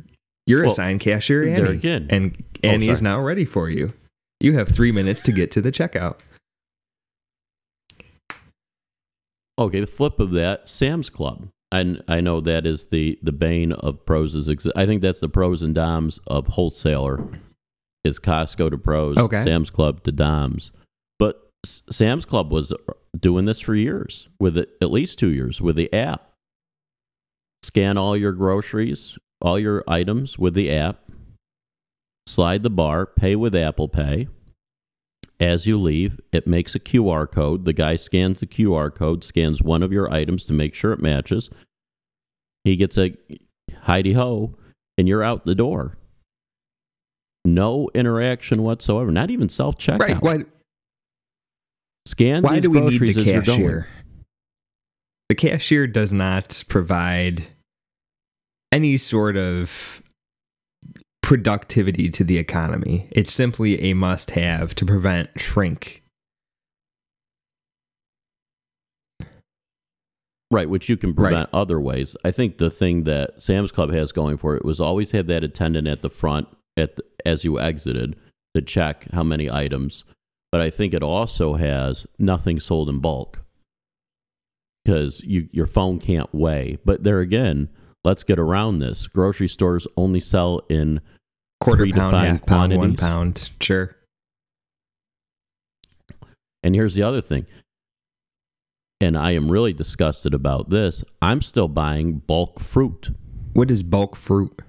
you're 0.46 0.62
Well, 0.62 0.72
assigned 0.72 1.00
cashier 1.02 1.44
Annie, 1.48 1.80
and 2.10 2.36
Oh, 2.64 2.68
Annie 2.70 2.90
is 2.90 3.02
now 3.02 3.20
ready 3.20 3.46
for 3.46 3.70
you. 3.70 3.94
You 4.40 4.54
have 4.54 4.70
three 4.70 4.92
minutes 4.92 5.22
to 5.22 5.32
get 5.32 5.52
to 5.52 5.62
the 5.62 5.72
checkout. 5.72 6.20
Okay, 9.60 9.80
the 9.80 9.88
flip 9.88 10.20
of 10.20 10.32
that, 10.32 10.70
Sam's 10.70 11.10
Club. 11.10 11.48
And 11.72 12.02
I 12.08 12.22
know 12.22 12.40
that 12.42 12.66
is 12.66 12.86
the 12.92 13.20
the 13.22 13.32
bane 13.34 13.74
of 13.74 14.06
pros. 14.06 14.36
Is 14.36 14.50
I 14.76 14.86
think 14.86 15.02
that's 15.02 15.20
the 15.20 15.28
pros 15.30 15.62
and 15.64 15.76
doms 15.76 16.20
of 16.28 16.48
wholesaler. 16.48 17.28
Is 18.04 18.20
Costco 18.20 18.70
to 18.70 18.78
pros, 18.78 19.18
Okay. 19.18 19.44
Sam's 19.44 19.70
Club 19.70 20.04
to 20.04 20.12
doms. 20.14 20.72
But 21.20 21.52
S- 21.66 21.82
Sam's 21.92 22.24
Club 22.24 22.52
was 22.54 22.72
doing 23.20 23.46
this 23.46 23.60
for 23.60 23.76
years, 23.76 24.30
with 24.40 24.56
it, 24.58 24.70
at 24.82 24.92
least 24.92 25.20
two 25.20 25.28
years, 25.30 25.60
with 25.60 25.76
the 25.76 25.92
app. 25.92 26.27
Scan 27.68 27.98
all 27.98 28.16
your 28.16 28.32
groceries, 28.32 29.18
all 29.42 29.60
your 29.60 29.84
items 29.90 30.40
with 30.40 30.54
the 30.54 30.72
app. 30.72 31.04
Slide 32.26 32.64
the 32.64 32.70
bar, 32.70 33.06
pay 33.06 33.36
with 33.36 33.54
Apple 33.54 33.90
Pay. 33.90 34.30
As 35.38 35.68
you 35.68 35.78
leave, 35.78 36.18
it 36.32 36.48
makes 36.48 36.76
a 36.76 36.80
QR 36.80 37.30
code. 37.30 37.66
The 37.66 37.74
guy 37.74 37.98
scans 37.98 38.40
the 38.40 38.48
QR 38.48 38.96
code, 38.96 39.26
scans 39.26 39.62
one 39.62 39.84
of 39.84 39.92
your 39.92 40.10
items 40.10 40.46
to 40.46 40.54
make 40.54 40.76
sure 40.76 40.94
it 40.94 41.02
matches. 41.02 41.50
He 42.64 42.78
gets 42.78 42.98
a 42.98 43.18
Heidi 43.82 44.14
ho, 44.14 44.56
and 44.98 45.10
you're 45.10 45.22
out 45.22 45.46
the 45.46 45.54
door. 45.54 45.98
No 47.44 47.90
interaction 47.94 48.64
whatsoever. 48.64 49.12
Not 49.12 49.30
even 49.30 49.50
self 49.50 49.78
checkout. 49.78 50.00
Right? 50.00 50.22
Why? 50.22 50.46
Scan 52.06 52.44
Why 52.44 52.62
do 52.62 52.70
we 52.70 52.80
need 52.80 53.02
the 53.02 53.10
as 53.10 53.16
you're 53.18 53.42
going. 53.42 53.60
cashier? 53.60 53.88
The 55.28 55.36
cashier 55.36 55.86
does 55.86 56.14
not 56.14 56.64
provide 56.70 57.48
any 58.72 58.98
sort 58.98 59.38
of 59.38 60.02
productivity 61.22 62.10
to 62.10 62.24
the 62.24 62.38
economy. 62.38 63.08
It's 63.12 63.34
simply 63.34 63.82
a 63.82 63.94
must 63.94 64.32
have 64.32 64.74
to 64.76 64.86
prevent 64.86 65.30
shrink. 65.38 66.04
Right, 70.50 70.70
which 70.70 70.88
you 70.88 70.96
can 70.96 71.10
Right. 71.10 71.30
prevent 71.32 71.50
other 71.52 71.82
ways. 71.82 72.16
I 72.24 72.32
think 72.32 72.58
the 72.58 72.70
thing 72.70 73.04
that 73.04 73.42
Sam's 73.42 73.72
Club 73.74 73.92
has 73.92 74.14
going 74.14 74.38
for 74.38 74.56
it 74.56 74.64
was 74.64 74.80
always 74.80 75.12
have 75.12 75.28
that 75.28 75.44
attendant 75.44 75.88
at 75.88 76.02
the 76.02 76.10
front 76.10 76.48
at 76.78 76.96
the, 76.96 77.04
as 77.26 77.44
you 77.44 77.60
exited 77.60 78.16
to 78.56 78.62
check 78.62 79.08
how 79.12 79.24
many 79.24 79.52
items. 79.52 80.06
But 80.52 80.62
I 80.62 80.70
think 80.70 80.94
it 80.94 81.04
also 81.04 81.56
has 81.56 82.08
nothing 82.18 82.62
sold 82.62 82.88
in 82.88 83.00
bulk 83.00 83.40
because 84.86 85.20
you 85.26 85.50
your 85.52 85.68
phone 85.68 86.00
can't 86.00 86.34
weigh. 86.34 86.78
But 86.86 87.04
there 87.04 87.20
again, 87.20 87.68
let's 88.08 88.24
get 88.24 88.40
around 88.40 88.80
this. 88.80 89.06
Grocery 89.06 89.50
stores 89.50 89.86
only 89.98 90.22
sell 90.22 90.62
in 90.70 91.02
Quarter 91.60 91.88
pound, 91.92 92.16
half 92.16 92.46
pound, 92.46 92.76
one 92.78 92.96
pound. 92.96 93.52
Sure. 93.60 93.96
And 96.64 96.74
here's 96.74 96.94
the 96.96 97.04
other 97.04 97.22
thing. 97.22 97.46
And 99.02 99.18
I 99.18 99.32
am 99.32 99.52
really 99.52 99.74
disgusted 99.74 100.34
about 100.34 100.70
this. 100.70 101.04
I'm 101.22 101.42
still 101.42 101.68
buying 101.68 102.20
bulk 102.20 102.62
fruit. 102.62 103.10
What 103.54 103.70
is 103.70 103.84
bulk 103.84 104.16
fruit? 104.16 104.62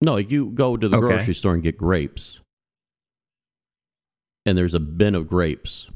No, 0.00 0.16
you 0.16 0.46
go 0.50 0.76
to 0.76 0.88
the 0.88 0.96
Okay. 0.96 1.06
grocery 1.06 1.34
store 1.34 1.54
and 1.54 1.62
get 1.62 1.76
grapes. 1.76 2.38
And 4.46 4.56
there's 4.56 4.74
a 4.74 4.80
bin 4.80 5.14
of 5.14 5.28
grapes. 5.28 5.86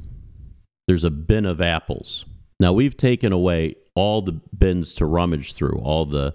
There's 0.89 1.05
a 1.05 1.11
bin 1.11 1.47
of 1.47 1.61
apples. 1.61 2.25
Now 2.61 2.73
we've 2.73 2.97
taken 2.97 3.33
away 3.33 3.77
all 3.97 4.23
the 4.23 4.33
bins 4.57 4.95
to 4.95 5.07
rummage 5.07 5.55
through, 5.55 5.81
all 5.83 6.05
the 6.07 6.33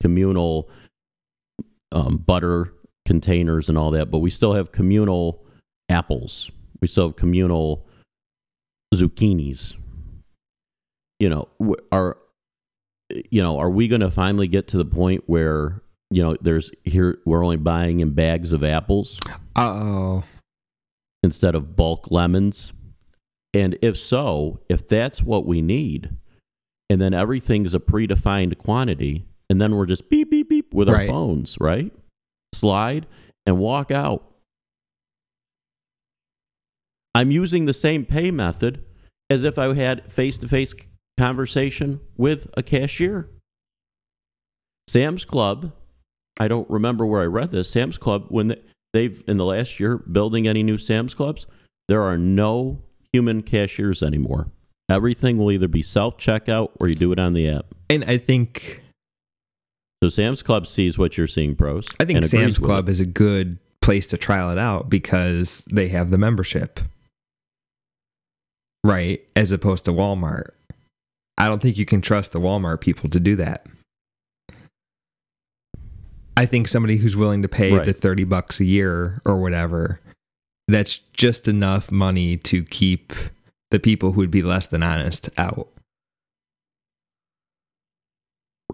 communal 0.00 0.68
um, 1.90 2.18
butter 2.18 2.72
containers 3.06 3.68
and 3.68 3.76
all 3.76 3.90
that, 3.90 4.10
but 4.10 4.18
we 4.18 4.30
still 4.30 4.52
have 4.52 4.70
communal 4.70 5.44
apples. 5.88 6.50
We 6.80 6.86
still 6.86 7.08
have 7.08 7.16
communal 7.16 7.86
zucchinis. 8.94 9.74
You 11.18 11.30
know, 11.30 11.48
are 11.90 12.18
you 13.30 13.42
know, 13.42 13.58
are 13.58 13.70
we 13.70 13.88
going 13.88 14.02
to 14.02 14.10
finally 14.10 14.46
get 14.46 14.68
to 14.68 14.76
the 14.76 14.84
point 14.84 15.24
where 15.26 15.82
you 16.10 16.22
know 16.22 16.36
there's 16.40 16.70
here 16.84 17.18
we're 17.24 17.42
only 17.42 17.56
buying 17.56 18.00
in 18.00 18.14
bags 18.14 18.52
of 18.52 18.62
apples 18.62 19.16
Oh, 19.56 20.22
instead 21.22 21.54
of 21.54 21.74
bulk 21.74 22.10
lemons? 22.10 22.72
And 23.54 23.78
if 23.80 23.98
so, 23.98 24.60
if 24.68 24.86
that's 24.86 25.22
what 25.22 25.46
we 25.46 25.62
need, 25.62 26.10
and 26.90 27.00
then 27.00 27.14
everything's 27.14 27.74
a 27.74 27.78
predefined 27.78 28.58
quantity, 28.58 29.26
and 29.50 29.60
then 29.60 29.76
we're 29.76 29.86
just 29.86 30.08
beep 30.08 30.30
beep 30.30 30.48
beep 30.48 30.74
with 30.74 30.88
our 30.88 31.06
phones, 31.06 31.56
right? 31.60 31.92
Slide 32.54 33.06
and 33.46 33.58
walk 33.58 33.90
out. 33.90 34.24
I'm 37.14 37.30
using 37.30 37.64
the 37.64 37.74
same 37.74 38.04
pay 38.04 38.30
method 38.30 38.84
as 39.30 39.44
if 39.44 39.58
I 39.58 39.74
had 39.74 40.10
face 40.12 40.38
to 40.38 40.48
face 40.48 40.74
conversation 41.18 42.00
with 42.16 42.48
a 42.56 42.62
cashier. 42.62 43.28
Sam's 44.86 45.24
Club, 45.24 45.72
I 46.38 46.48
don't 46.48 46.68
remember 46.70 47.04
where 47.04 47.22
I 47.22 47.26
read 47.26 47.50
this. 47.50 47.68
Sam's 47.68 47.98
Club, 47.98 48.26
when 48.28 48.54
they've 48.92 49.22
in 49.26 49.36
the 49.36 49.44
last 49.44 49.80
year 49.80 49.98
building 49.98 50.48
any 50.48 50.62
new 50.62 50.78
Sam's 50.78 51.12
Clubs, 51.12 51.46
there 51.88 52.02
are 52.02 52.16
no 52.16 52.82
human 53.12 53.42
cashiers 53.42 54.02
anymore. 54.02 54.48
Everything 54.90 55.36
will 55.38 55.52
either 55.52 55.68
be 55.68 55.82
self 55.82 56.16
checkout 56.18 56.70
or 56.80 56.88
you 56.88 56.94
do 56.94 57.12
it 57.12 57.18
on 57.18 57.34
the 57.34 57.48
app. 57.48 57.66
and 57.90 58.04
I 58.04 58.16
think 58.18 58.82
So 60.02 60.08
Sam's 60.08 60.42
Club 60.42 60.66
sees 60.66 60.96
what 60.96 61.16
you're 61.18 61.26
seeing, 61.26 61.54
pros. 61.56 61.86
I 62.00 62.04
think 62.04 62.24
Sam's 62.24 62.58
Club 62.58 62.88
is 62.88 63.00
a 63.00 63.06
good 63.06 63.58
place 63.82 64.06
to 64.08 64.16
trial 64.16 64.50
it 64.50 64.58
out 64.58 64.88
because 64.88 65.64
they 65.70 65.88
have 65.88 66.10
the 66.10 66.18
membership. 66.18 66.80
Right, 68.84 69.26
as 69.34 69.50
opposed 69.52 69.84
to 69.86 69.92
Walmart. 69.92 70.50
I 71.36 71.48
don't 71.48 71.60
think 71.60 71.76
you 71.76 71.84
can 71.84 72.00
trust 72.00 72.32
the 72.32 72.40
Walmart 72.40 72.80
people 72.80 73.10
to 73.10 73.20
do 73.20 73.36
that. 73.36 73.66
I 76.36 76.46
think 76.46 76.68
somebody 76.68 76.96
who's 76.96 77.16
willing 77.16 77.42
to 77.42 77.48
pay 77.48 77.72
Right. 77.72 77.84
the 77.84 77.92
30 77.92 78.24
bucks 78.24 78.60
a 78.60 78.64
year 78.64 79.20
or 79.24 79.40
whatever, 79.40 80.00
that's 80.68 80.98
just 81.12 81.48
enough 81.48 81.90
money 81.90 82.36
to 82.38 82.62
keep 82.64 83.12
the 83.70 83.78
people 83.78 84.12
who 84.12 84.20
would 84.20 84.30
be 84.30 84.42
less 84.42 84.66
than 84.66 84.82
honest 84.82 85.28
out. 85.36 85.68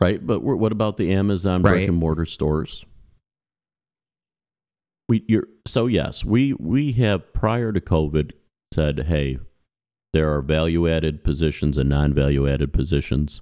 right. 0.01 0.25
But 0.25 0.43
what 0.43 0.73
about 0.73 0.97
the 0.97 1.13
Amazon 1.13 1.63
brick 1.63 1.89
and 1.89 1.97
mortar 1.97 2.27
stores? 2.27 2.85
We 5.09 5.25
you're 5.29 5.49
so 5.67 5.87
yes, 5.87 6.25
we 6.25 6.55
we 6.55 6.93
have 6.93 7.33
prior 7.33 7.73
to 7.73 7.81
COVID 7.81 8.33
said, 8.73 9.05
hey, 9.07 9.39
there 10.13 10.33
are 10.33 10.43
value 10.43 10.89
added 10.89 11.25
positions 11.25 11.77
and 11.77 11.89
non 11.89 12.15
value 12.15 12.49
added 12.49 12.73
positions. 12.73 13.41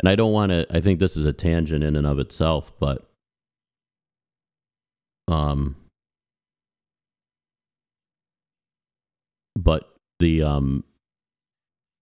and 0.00 0.08
I 0.08 0.14
don't 0.14 0.32
want 0.32 0.50
to. 0.50 0.66
I 0.70 0.80
think 0.80 1.00
this 1.00 1.16
is 1.16 1.24
a 1.24 1.32
tangent 1.32 1.84
in 1.84 1.96
and 1.96 2.06
of 2.06 2.18
itself, 2.18 2.72
but 2.80 3.10
um, 5.28 5.76
but 9.56 9.93
the 10.24 10.42
um, 10.42 10.82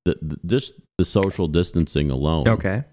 the, 0.05 0.17
the 0.23 0.37
just 0.47 0.75
the 0.99 1.05
social 1.05 1.49
distancing 1.49 2.09
alone, 2.11 2.47
Okay. 2.47 2.85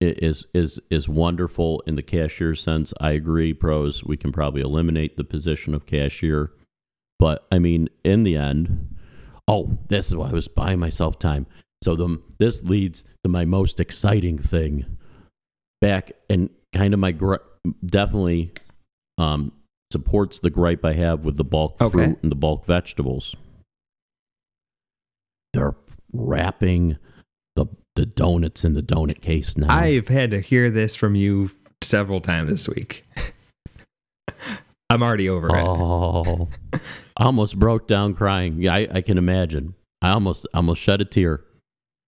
is 0.00 0.44
is 0.52 0.80
is 0.90 1.08
wonderful 1.08 1.80
in 1.86 1.94
the 1.94 2.02
cashier 2.02 2.56
sense. 2.56 2.92
I 3.00 3.12
agree, 3.12 3.54
pros. 3.54 4.02
We 4.04 4.16
can 4.16 4.32
probably 4.32 4.62
eliminate 4.62 5.16
the 5.16 5.22
position 5.24 5.74
of 5.74 5.86
cashier, 5.86 6.50
but 7.20 7.46
I 7.52 7.60
mean, 7.60 7.88
in 8.04 8.24
the 8.24 8.36
end, 8.36 8.96
oh, 9.46 9.78
this 9.88 10.08
is 10.08 10.16
why 10.16 10.30
I 10.30 10.32
was 10.32 10.48
buying 10.48 10.80
myself 10.80 11.18
time. 11.20 11.46
So 11.84 11.94
the 11.94 12.20
this 12.38 12.62
leads 12.64 13.04
to 13.22 13.28
my 13.30 13.44
most 13.44 13.78
exciting 13.78 14.38
thing. 14.38 14.98
Back 15.80 16.12
and 16.28 16.50
kind 16.72 16.94
of 16.94 17.00
my 17.00 17.12
gri- 17.12 17.38
definitely 17.86 18.52
um, 19.18 19.52
supports 19.92 20.38
the 20.40 20.50
gripe 20.50 20.84
I 20.84 20.94
have 20.94 21.24
with 21.24 21.36
the 21.36 21.44
bulk 21.44 21.76
Okay. 21.80 21.92
fruit 21.92 22.18
and 22.22 22.30
the 22.30 22.36
bulk 22.36 22.66
vegetables. 22.66 23.34
They're 25.52 25.74
wrapping 26.12 26.98
the 27.56 27.66
the 27.94 28.06
donuts 28.06 28.64
in 28.64 28.74
the 28.74 28.82
donut 28.82 29.20
case 29.20 29.56
now. 29.56 29.72
I've 29.74 30.08
had 30.08 30.30
to 30.30 30.40
hear 30.40 30.70
this 30.70 30.94
from 30.94 31.14
you 31.14 31.50
several 31.82 32.20
times 32.20 32.50
this 32.50 32.68
week. 32.68 33.06
I'm 34.90 35.02
already 35.02 35.28
over 35.28 35.48
it. 35.56 35.64
Oh, 35.66 36.48
I 37.16 37.24
almost 37.24 37.58
broke 37.58 37.88
down 37.88 38.14
crying. 38.14 38.60
Yeah, 38.60 38.74
I, 38.74 38.88
I 38.92 39.00
can 39.00 39.16
imagine. 39.16 39.74
I 40.02 40.10
almost 40.10 40.46
almost 40.52 40.82
shed 40.82 41.00
a 41.00 41.04
tear 41.04 41.44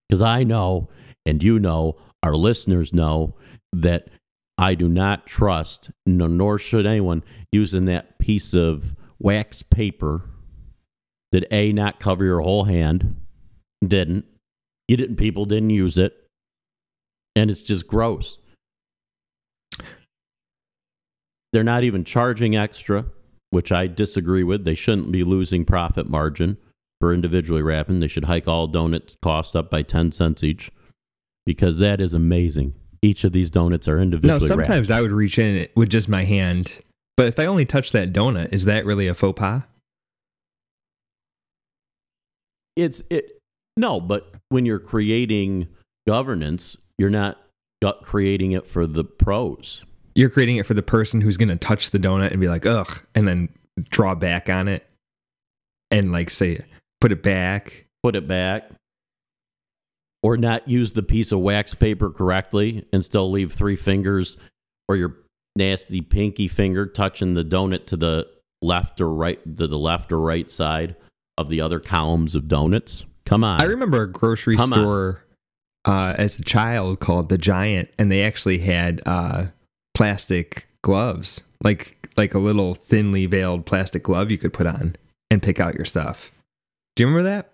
because 0.08 0.20
I 0.20 0.44
know, 0.44 0.88
and 1.24 1.42
you 1.42 1.58
know, 1.58 1.96
our 2.22 2.34
listeners 2.34 2.92
know 2.92 3.36
that 3.72 4.08
I 4.58 4.74
do 4.74 4.88
not 4.88 5.26
trust, 5.26 5.90
no, 6.06 6.26
nor 6.26 6.58
should 6.58 6.86
anyone 6.86 7.22
using 7.52 7.86
that 7.86 8.18
piece 8.18 8.54
of 8.54 8.94
wax 9.18 9.62
paper 9.62 10.22
that 11.32 11.46
a 11.50 11.72
not 11.72 12.00
cover 12.00 12.24
your 12.24 12.40
whole 12.40 12.64
hand, 12.64 13.16
didn't. 13.88 14.24
You 14.88 14.96
didn't. 14.96 15.16
People 15.16 15.44
didn't 15.44 15.70
use 15.70 15.96
it, 15.98 16.14
and 17.36 17.50
it's 17.50 17.60
just 17.60 17.86
gross. 17.86 18.38
They're 21.52 21.62
not 21.62 21.84
even 21.84 22.04
charging 22.04 22.56
extra, 22.56 23.06
which 23.50 23.70
I 23.70 23.86
disagree 23.86 24.42
with. 24.42 24.64
They 24.64 24.74
shouldn't 24.74 25.12
be 25.12 25.22
losing 25.22 25.64
profit 25.64 26.08
margin 26.08 26.56
for 27.00 27.14
individually 27.14 27.62
wrapping. 27.62 28.00
They 28.00 28.08
should 28.08 28.24
hike 28.24 28.48
all 28.48 28.66
donuts 28.66 29.16
cost 29.22 29.54
up 29.54 29.70
by 29.70 29.82
10 29.82 30.10
cents 30.12 30.42
each 30.42 30.72
because 31.46 31.78
that 31.78 32.00
is 32.00 32.12
amazing. 32.12 32.74
Each 33.02 33.22
of 33.22 33.32
these 33.32 33.50
donuts 33.50 33.86
are 33.86 34.00
individually 34.00 34.40
No, 34.40 34.46
sometimes 34.46 34.90
I 34.90 35.00
would 35.00 35.12
reach 35.12 35.38
in 35.38 35.68
with 35.76 35.90
just 35.90 36.08
my 36.08 36.24
hand, 36.24 36.72
but 37.16 37.26
if 37.26 37.38
I 37.38 37.46
only 37.46 37.66
touch 37.66 37.92
that 37.92 38.12
donut, 38.12 38.52
is 38.52 38.64
that 38.64 38.84
really 38.84 39.06
a 39.06 39.14
faux 39.14 39.38
pas? 39.38 39.62
It's 42.76 43.02
it 43.10 43.38
no, 43.76 44.00
but 44.00 44.33
when 44.49 44.66
you're 44.66 44.78
creating 44.78 45.69
governance, 46.07 46.76
you're 46.99 47.11
not 47.11 47.38
creating 48.02 48.52
it 48.52 48.66
for 48.66 48.87
the 48.87 49.04
pros. 49.04 49.82
You're 50.15 50.30
creating 50.30 50.56
it 50.56 50.67
for 50.67 50.75
the 50.75 50.82
person 50.82 51.21
who's 51.21 51.37
going 51.37 51.49
to 51.49 51.56
touch 51.56 51.91
the 51.91 51.99
donut 51.99 52.30
and 52.30 52.41
be 52.41 52.49
like, 52.49 52.65
ugh, 52.65 53.02
and 53.15 53.26
then 53.26 53.49
draw 53.91 54.15
back 54.15 54.49
on 54.49 54.69
it 54.69 54.87
and 55.91 56.13
like 56.13 56.30
say, 56.30 56.60
put 57.00 57.13
it 57.13 57.23
back. 57.23 57.87
put 58.02 58.17
it 58.17 58.28
back, 58.28 58.71
or 60.23 60.37
not 60.37 60.69
use 60.69 60.93
the 60.93 61.02
piece 61.02 61.32
of 61.32 61.41
wax 61.41 61.75
paper 61.75 62.10
correctly 62.10 62.87
and 62.93 63.04
still 63.04 63.30
leave 63.30 63.52
three 63.52 63.76
fingers 63.76 64.37
or 64.89 64.97
your 64.97 65.17
nasty 65.56 66.00
pinky 66.00 66.49
finger 66.49 66.87
touching 66.87 67.34
the 67.34 67.45
donut 67.45 67.87
to 67.87 67.97
the 67.97 68.26
left 68.63 69.00
or 69.00 69.13
right 69.13 69.41
to 69.58 69.67
the 69.67 69.78
left 69.78 70.13
or 70.13 70.19
right 70.19 70.50
side 70.50 70.97
of 71.37 71.49
the 71.49 71.60
other 71.60 71.80
columns 71.80 72.34
of 72.34 72.49
donuts. 72.49 73.04
Come 73.26 73.45
on. 73.45 73.60
I 73.60 73.65
remember 73.65 74.02
a 74.02 74.10
grocery 74.10 74.56
Come 74.56 74.71
store 74.71 75.25
uh, 75.84 76.15
as 76.19 76.39
a 76.39 76.43
child 76.43 77.00
called 77.00 77.28
the 77.28 77.39
Giant, 77.39 77.89
and 77.99 78.10
they 78.10 78.23
actually 78.23 78.58
had 78.58 79.00
uh, 79.06 79.47
plastic 79.95 80.67
gloves, 80.82 81.41
like 81.63 82.08
like 82.17 82.34
a 82.34 82.39
little 82.39 82.75
thinly 82.75 83.26
veiled 83.26 83.67
plastic 83.67 84.02
glove 84.02 84.30
you 84.30 84.39
could 84.39 84.52
put 84.52 84.67
on 84.67 84.97
and 85.30 85.43
pick 85.43 85.58
out 85.58 85.75
your 85.75 85.84
stuff. 85.84 86.30
Do 86.97 87.02
you 87.02 87.08
remember 87.08 87.28
that? 87.28 87.50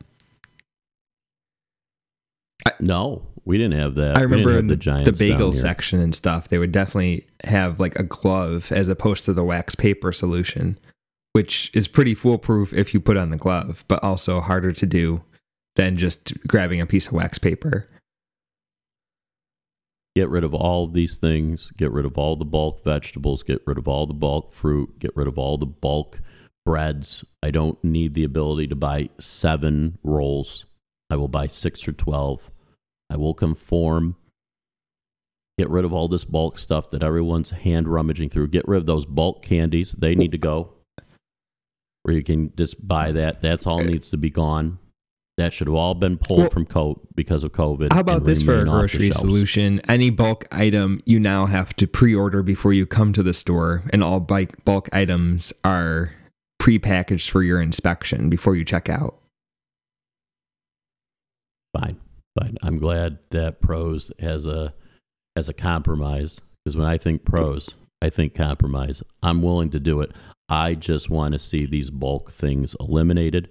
no, 2.79 3.23
we 3.45 3.59
didn't 3.59 3.79
have 3.79 3.95
that. 3.95 4.17
I 4.17 4.23
remember 4.23 4.59
in 4.59 4.67
the 4.67 4.77
the, 4.77 5.03
the 5.07 5.13
bagel 5.13 5.53
section 5.53 6.01
and 6.01 6.15
stuff, 6.15 6.49
they 6.49 6.59
would 6.59 6.73
definitely 6.73 7.27
have 7.45 7.81
like 7.81 7.99
a 7.99 8.03
glove 8.03 8.71
as 8.71 8.89
opposed 8.89 9.25
to 9.25 9.33
the 9.33 9.45
wax 9.45 9.75
paper 9.75 10.13
solution, 10.13 10.79
which 11.33 11.71
is 11.75 11.89
pretty 11.89 12.15
foolproof 12.15 12.73
if 12.73 12.93
you 12.93 13.01
put 13.01 13.17
on 13.17 13.31
the 13.31 13.37
glove, 13.37 13.85
but 13.89 14.03
also 14.05 14.41
harder 14.41 14.73
to 14.73 14.87
do 14.87 15.23
than 15.77 15.97
just 15.97 16.33
grabbing 16.47 16.81
a 16.81 16.87
piece 16.87 17.07
of 17.07 17.13
wax 17.13 17.39
paper. 17.39 17.89
Get 20.17 20.29
rid 20.29 20.43
of 20.43 20.53
all 20.53 20.85
of 20.85 20.93
these 20.93 21.17
things. 21.17 21.71
Get 21.77 21.93
rid 21.93 22.05
of 22.05 22.19
all 22.19 22.37
the 22.37 22.45
bulk 22.45 22.83
vegetables. 22.83 23.43
Get 23.43 23.63
rid 23.67 23.79
of 23.79 23.87
all 23.87 24.07
the 24.07 24.15
bulk 24.15 24.53
fruit. 24.53 24.99
Get 24.99 25.17
rid 25.17 25.29
of 25.29 25.39
all 25.39 25.57
the 25.57 25.67
bulk 25.67 26.21
breads. 26.67 27.25
I 27.43 27.51
don't 27.51 27.83
need 27.85 28.15
the 28.15 28.25
ability 28.25 28.67
to 28.69 28.75
buy 28.75 29.11
seven 29.21 29.99
rolls. 30.03 30.65
I 31.11 31.17
will 31.17 31.29
buy 31.29 31.47
six 31.47 31.87
or 31.87 31.93
12. 31.93 32.51
I 33.09 33.17
will 33.17 33.35
conform. 33.35 34.17
Get 35.59 35.71
rid 35.71 35.85
of 35.85 35.93
all 35.93 36.09
this 36.09 36.25
bulk 36.25 36.59
stuff 36.59 36.91
that 36.91 37.03
everyone's 37.03 37.51
hand 37.51 37.87
rummaging 37.87 38.31
through. 38.31 38.49
Get 38.49 38.67
rid 38.67 38.79
of 38.79 38.87
those 38.87 39.07
bulk 39.07 39.43
candies. 39.43 39.93
They 39.93 40.15
need 40.17 40.33
to 40.33 40.39
go. 40.39 40.73
Where 42.03 42.15
you 42.17 42.25
can 42.25 42.53
just 42.57 42.87
buy 42.87 43.13
that. 43.13 43.43
That's 43.43 43.67
all 43.67 43.79
needs 43.79 44.11
to 44.11 44.17
be 44.17 44.31
gone. 44.31 44.80
That 45.41 45.55
should 45.55 45.69
have 45.69 45.75
all 45.75 45.95
been 45.95 46.19
pulled 46.19 46.41
Well, 46.41 46.51
from 46.51 46.67
co- 46.67 47.01
because 47.15 47.43
of 47.45 47.53
COVID. 47.53 47.95
How 47.95 48.01
about 48.01 48.25
this 48.25 48.43
for 48.43 48.61
a 48.61 48.65
grocery 48.65 49.11
solution? 49.11 49.81
Any 49.89 50.11
bulk 50.11 50.47
item 50.53 51.01
you 51.07 51.19
now 51.19 51.47
have 51.47 51.75
to 51.77 51.87
pre 51.87 52.15
order 52.15 52.43
before 52.43 52.75
you 52.75 52.85
come 52.85 53.15
to 53.15 53.23
the 53.23 53.33
store, 53.33 53.83
and 53.91 54.05
all 54.05 54.21
bulk 54.21 54.63
bulk 54.67 54.91
items 54.93 55.53
are 55.65 56.13
pre-packaged 56.59 57.31
for 57.31 57.43
your 57.43 57.59
inspection 57.59 58.29
before 58.29 58.55
you 58.55 58.67
check 58.67 58.91
out. 58.91 59.17
fine 61.75 61.97
fine 62.39 62.59
i'm 62.63 62.79
glad 62.79 63.19
that 63.31 63.63
pros 63.63 64.11
has 64.19 64.45
a 64.45 64.75
has 65.37 65.49
a 65.49 65.55
compromise 65.55 66.39
because 66.65 66.77
when 66.77 66.87
i 66.87 66.99
think 66.99 67.25
pros 67.25 67.71
i 68.03 68.11
think 68.11 68.35
compromise 68.35 69.03
i'm 69.23 69.41
willing 69.41 69.71
to 69.71 69.81
do 69.81 70.01
it 70.03 70.13
i 70.51 70.75
just 70.75 71.09
want 71.09 71.33
to 71.33 71.39
see 71.39 71.65
these 71.65 71.89
bulk 71.89 72.31
things 72.31 72.77
eliminated 72.79 73.49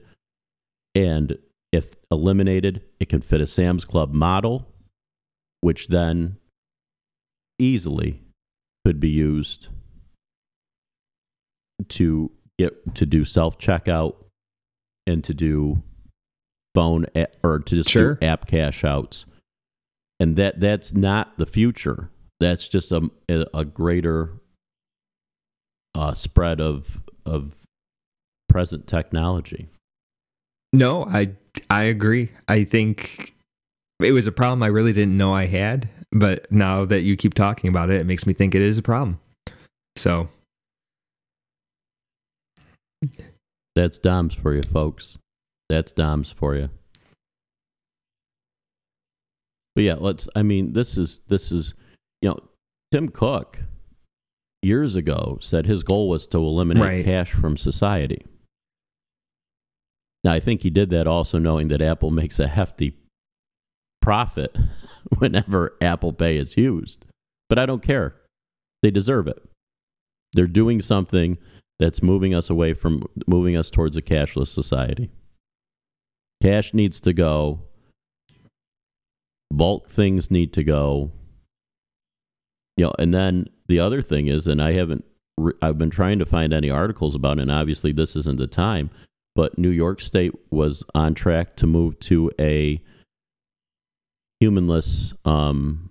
and 0.93 1.37
if 1.71 1.95
eliminated 2.11 2.81
it 2.99 3.09
can 3.09 3.21
fit 3.21 3.41
a 3.41 3.47
sam's 3.47 3.85
club 3.85 4.13
model 4.13 4.67
which 5.61 5.87
then 5.87 6.37
easily 7.59 8.21
could 8.85 8.99
be 8.99 9.09
used 9.09 9.67
to 11.89 12.31
get 12.57 12.95
to 12.95 13.05
do 13.05 13.25
self 13.25 13.57
checkout 13.57 14.15
and 15.07 15.23
to 15.23 15.33
do 15.33 15.81
phone 16.75 17.05
or 17.43 17.59
to 17.59 17.75
just 17.75 17.89
Sure. 17.89 18.15
do 18.15 18.25
app 18.25 18.47
cash 18.47 18.83
outs. 18.83 19.25
And 20.19 20.35
that 20.35 20.59
that's 20.59 20.93
not 20.93 21.37
the 21.37 21.45
future. 21.45 22.09
That's 22.39 22.67
just 22.67 22.91
a 22.91 23.09
a 23.53 23.65
greater 23.65 24.33
uh, 25.95 26.13
spread 26.13 26.61
of 26.61 27.01
of 27.25 27.55
present 28.47 28.87
technology 28.87 29.69
No, 30.73 31.05
I 31.05 31.31
I 31.69 31.83
agree. 31.83 32.29
I 32.47 32.63
think 32.63 33.33
it 34.01 34.11
was 34.11 34.27
a 34.27 34.31
problem 34.31 34.63
I 34.63 34.67
really 34.67 34.93
didn't 34.93 35.17
know 35.17 35.33
I 35.33 35.45
had, 35.45 35.89
but 36.11 36.51
now 36.51 36.85
that 36.85 37.01
you 37.01 37.15
keep 37.17 37.33
talking 37.33 37.69
about 37.69 37.89
it, 37.89 37.99
it 37.99 38.05
makes 38.05 38.25
me 38.25 38.33
think 38.33 38.55
it 38.55 38.61
is 38.61 38.77
a 38.77 38.81
problem. 38.83 39.19
So 39.97 40.29
that's 43.75 43.97
doms 43.97 44.33
for 44.35 44.53
you 44.53 44.61
folks 44.63 45.17
that's 45.69 45.91
doms 45.93 46.29
for 46.31 46.55
you 46.55 46.69
but 49.75 49.83
yeah 49.83 49.95
let's 49.97 50.27
i 50.35 50.41
mean 50.43 50.73
this 50.73 50.97
is 50.97 51.21
this 51.29 51.49
is 51.51 51.73
you 52.21 52.27
know 52.29 52.37
tim 52.91 53.07
cook 53.07 53.59
years 54.61 54.95
ago 54.95 55.37
said 55.41 55.65
his 55.65 55.83
goal 55.83 56.09
was 56.09 56.27
to 56.27 56.39
eliminate 56.39 56.83
Right. 56.83 57.05
cash 57.05 57.31
from 57.31 57.55
society 57.55 58.25
now 60.23 60.31
i 60.31 60.39
think 60.39 60.61
he 60.61 60.69
did 60.69 60.89
that 60.89 61.07
also 61.07 61.37
knowing 61.37 61.67
that 61.67 61.81
apple 61.81 62.11
makes 62.11 62.39
a 62.39 62.47
hefty 62.47 62.95
profit 64.01 64.57
whenever 65.17 65.75
apple 65.81 66.13
pay 66.13 66.37
is 66.37 66.57
used 66.57 67.05
but 67.47 67.59
i 67.59 67.65
don't 67.65 67.83
care 67.83 68.15
they 68.81 68.91
deserve 68.91 69.27
it 69.27 69.41
they're 70.33 70.47
doing 70.47 70.81
something 70.81 71.37
that's 71.79 72.03
moving 72.03 72.35
us 72.35 72.49
away 72.49 72.73
from 72.73 73.03
moving 73.25 73.55
us 73.55 73.69
towards 73.69 73.95
a 73.97 74.01
cashless 74.01 74.49
society. 74.49 75.09
Cash 76.43 76.73
needs 76.73 76.99
to 77.01 77.13
go. 77.13 77.61
bulk 79.51 79.89
things 79.89 80.29
need 80.29 80.53
to 80.53 80.63
go. 80.63 81.11
You 82.77 82.85
know, 82.85 82.93
and 82.99 83.13
then 83.13 83.47
the 83.67 83.79
other 83.79 84.01
thing 84.01 84.27
is, 84.27 84.45
and 84.47 84.61
I 84.61 84.73
haven't, 84.73 85.03
re- 85.37 85.53
I've 85.61 85.77
been 85.77 85.89
trying 85.89 86.19
to 86.19 86.25
find 86.25 86.53
any 86.53 86.69
articles 86.69 87.15
about 87.15 87.39
it, 87.39 87.43
and 87.43 87.51
obviously 87.51 87.91
this 87.91 88.15
isn't 88.15 88.37
the 88.37 88.47
time, 88.47 88.89
but 89.39 89.57
New 89.57 89.69
York 89.69 90.01
State 90.01 90.33
was 90.51 90.83
on 90.93 91.13
track 91.13 91.55
to 91.55 91.65
move 91.65 91.97
to 92.01 92.29
a 92.37 92.81
humanless 94.41 95.13
um, 95.23 95.89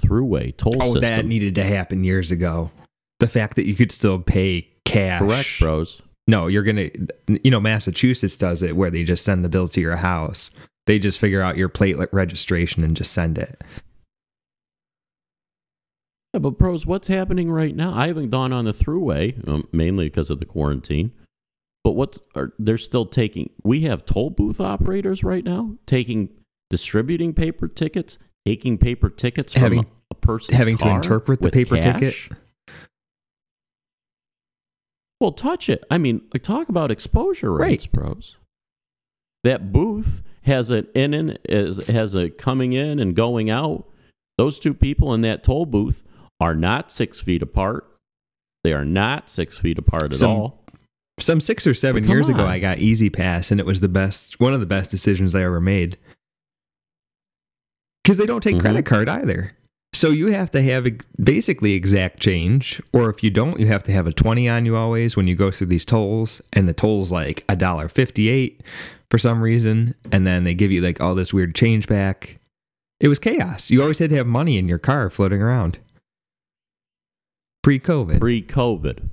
Thruway 0.00 0.56
toll 0.56 0.74
Oh, 0.80 0.86
system. 0.94 1.02
that 1.02 1.24
needed 1.24 1.54
to 1.54 1.62
happen 1.62 2.02
years 2.02 2.32
ago. 2.32 2.72
The 3.20 3.28
fact 3.28 3.54
that 3.54 3.66
you 3.68 3.76
could 3.76 3.92
still 3.92 4.18
pay 4.18 4.68
cash. 4.84 5.20
Correct, 5.20 5.48
bros. 5.60 6.02
No, 6.26 6.48
you're 6.48 6.64
gonna. 6.64 6.90
You 7.28 7.52
know, 7.52 7.60
Massachusetts 7.60 8.36
does 8.36 8.60
it 8.64 8.74
where 8.74 8.90
they 8.90 9.04
just 9.04 9.24
send 9.24 9.44
the 9.44 9.48
bill 9.48 9.68
to 9.68 9.80
your 9.80 9.94
house. 9.94 10.50
They 10.88 10.98
just 10.98 11.20
figure 11.20 11.42
out 11.42 11.56
your 11.56 11.68
platelet 11.68 12.08
registration 12.10 12.82
and 12.82 12.96
just 12.96 13.12
send 13.12 13.38
it. 13.38 13.62
Yeah, 16.34 16.40
but 16.40 16.58
pros, 16.58 16.86
what's 16.86 17.06
happening 17.06 17.52
right 17.52 17.76
now? 17.76 17.94
I 17.94 18.08
haven't 18.08 18.30
gone 18.30 18.52
on 18.52 18.64
the 18.64 18.72
Thruway, 18.74 19.46
um, 19.46 19.68
mainly 19.70 20.06
because 20.06 20.28
of 20.28 20.40
the 20.40 20.44
quarantine. 20.44 21.12
But 21.84 21.92
what 21.92 22.18
are 22.34 22.52
they're 22.58 22.78
still 22.78 23.06
taking? 23.06 23.50
We 23.64 23.82
have 23.82 24.06
toll 24.06 24.30
booth 24.30 24.60
operators 24.60 25.24
right 25.24 25.44
now 25.44 25.76
taking 25.86 26.28
distributing 26.70 27.34
paper 27.34 27.66
tickets, 27.68 28.18
taking 28.46 28.78
paper 28.78 29.10
tickets 29.10 29.52
from 29.52 29.62
Having- 29.62 29.78
a, 29.80 29.86
a 30.12 30.14
person's 30.14 30.56
having 30.58 30.78
to 30.78 30.88
interpret 30.88 31.40
the 31.40 31.50
paper 31.50 31.76
cash? 31.76 32.00
ticket? 32.00 32.38
Well, 35.20 35.32
touch 35.32 35.68
it. 35.68 35.84
I 35.90 35.98
mean, 35.98 36.22
like, 36.32 36.42
talk 36.42 36.68
about 36.68 36.90
exposure 36.90 37.52
rates, 37.52 37.86
pros. 37.86 38.36
That 39.44 39.72
booth 39.72 40.22
has 40.42 40.70
an 40.70 40.88
in 40.94 41.14
and 41.14 41.38
is 41.44 41.84
has 41.86 42.14
a 42.14 42.30
coming 42.30 42.72
in 42.72 42.98
and 42.98 43.14
going 43.14 43.50
out. 43.50 43.84
Those 44.38 44.58
two 44.58 44.74
people 44.74 45.14
in 45.14 45.20
that 45.22 45.44
toll 45.44 45.66
booth 45.66 46.02
are 46.40 46.54
not 46.54 46.90
six 46.90 47.20
feet 47.20 47.42
apart. 47.42 47.88
They 48.64 48.72
are 48.72 48.84
not 48.84 49.30
six 49.30 49.56
feet 49.58 49.78
apart 49.78 50.04
at 50.04 50.16
Some- 50.16 50.30
all. 50.30 50.61
Some 51.22 51.40
six 51.40 51.66
or 51.66 51.74
seven 51.74 52.04
years 52.08 52.28
ago. 52.28 52.44
I 52.44 52.58
got 52.58 52.78
E-ZPass, 52.78 53.50
and 53.50 53.60
it 53.60 53.66
was 53.66 53.80
the 53.80 53.88
best, 53.88 54.40
one 54.40 54.52
of 54.52 54.60
the 54.60 54.66
best 54.66 54.90
decisions 54.90 55.34
I 55.34 55.42
ever 55.44 55.60
made. 55.60 55.96
Because 58.02 58.18
they 58.18 58.26
don't 58.26 58.42
take 58.42 58.56
Mhm. 58.56 58.60
credit 58.60 58.84
card 58.84 59.08
either. 59.08 59.52
So 59.94 60.10
you 60.10 60.28
have 60.28 60.50
to 60.52 60.62
have 60.62 60.86
basically 61.22 61.74
exact 61.74 62.18
change, 62.18 62.80
or 62.92 63.10
if 63.10 63.22
you 63.22 63.30
don't, 63.30 63.60
you 63.60 63.66
have 63.66 63.84
to 63.84 63.92
have 63.92 64.06
a 64.06 64.12
twenty 64.12 64.48
on 64.48 64.64
you 64.66 64.74
always 64.74 65.16
when 65.16 65.26
you 65.28 65.36
go 65.36 65.50
through 65.50 65.66
these 65.68 65.84
tolls, 65.84 66.40
and 66.52 66.68
the 66.68 66.72
toll's 66.72 67.12
like 67.12 67.44
a 67.48 67.54
dollar 67.54 67.88
fifty-eight 67.88 68.62
for 69.10 69.18
some 69.18 69.42
reason, 69.42 69.94
and 70.10 70.26
then 70.26 70.44
they 70.44 70.54
give 70.54 70.72
you 70.72 70.80
like 70.80 71.00
all 71.00 71.14
this 71.14 71.32
weird 71.32 71.54
change 71.54 71.86
back. 71.86 72.38
It 73.00 73.08
was 73.08 73.18
chaos. 73.18 73.70
You 73.70 73.82
always 73.82 73.98
had 73.98 74.10
to 74.10 74.16
have 74.16 74.26
money 74.26 74.56
in 74.58 74.66
your 74.66 74.78
car 74.78 75.10
floating 75.10 75.42
around. 75.42 75.78
Pre-COVID. 77.62 78.18
Pre-COVID. 78.18 79.08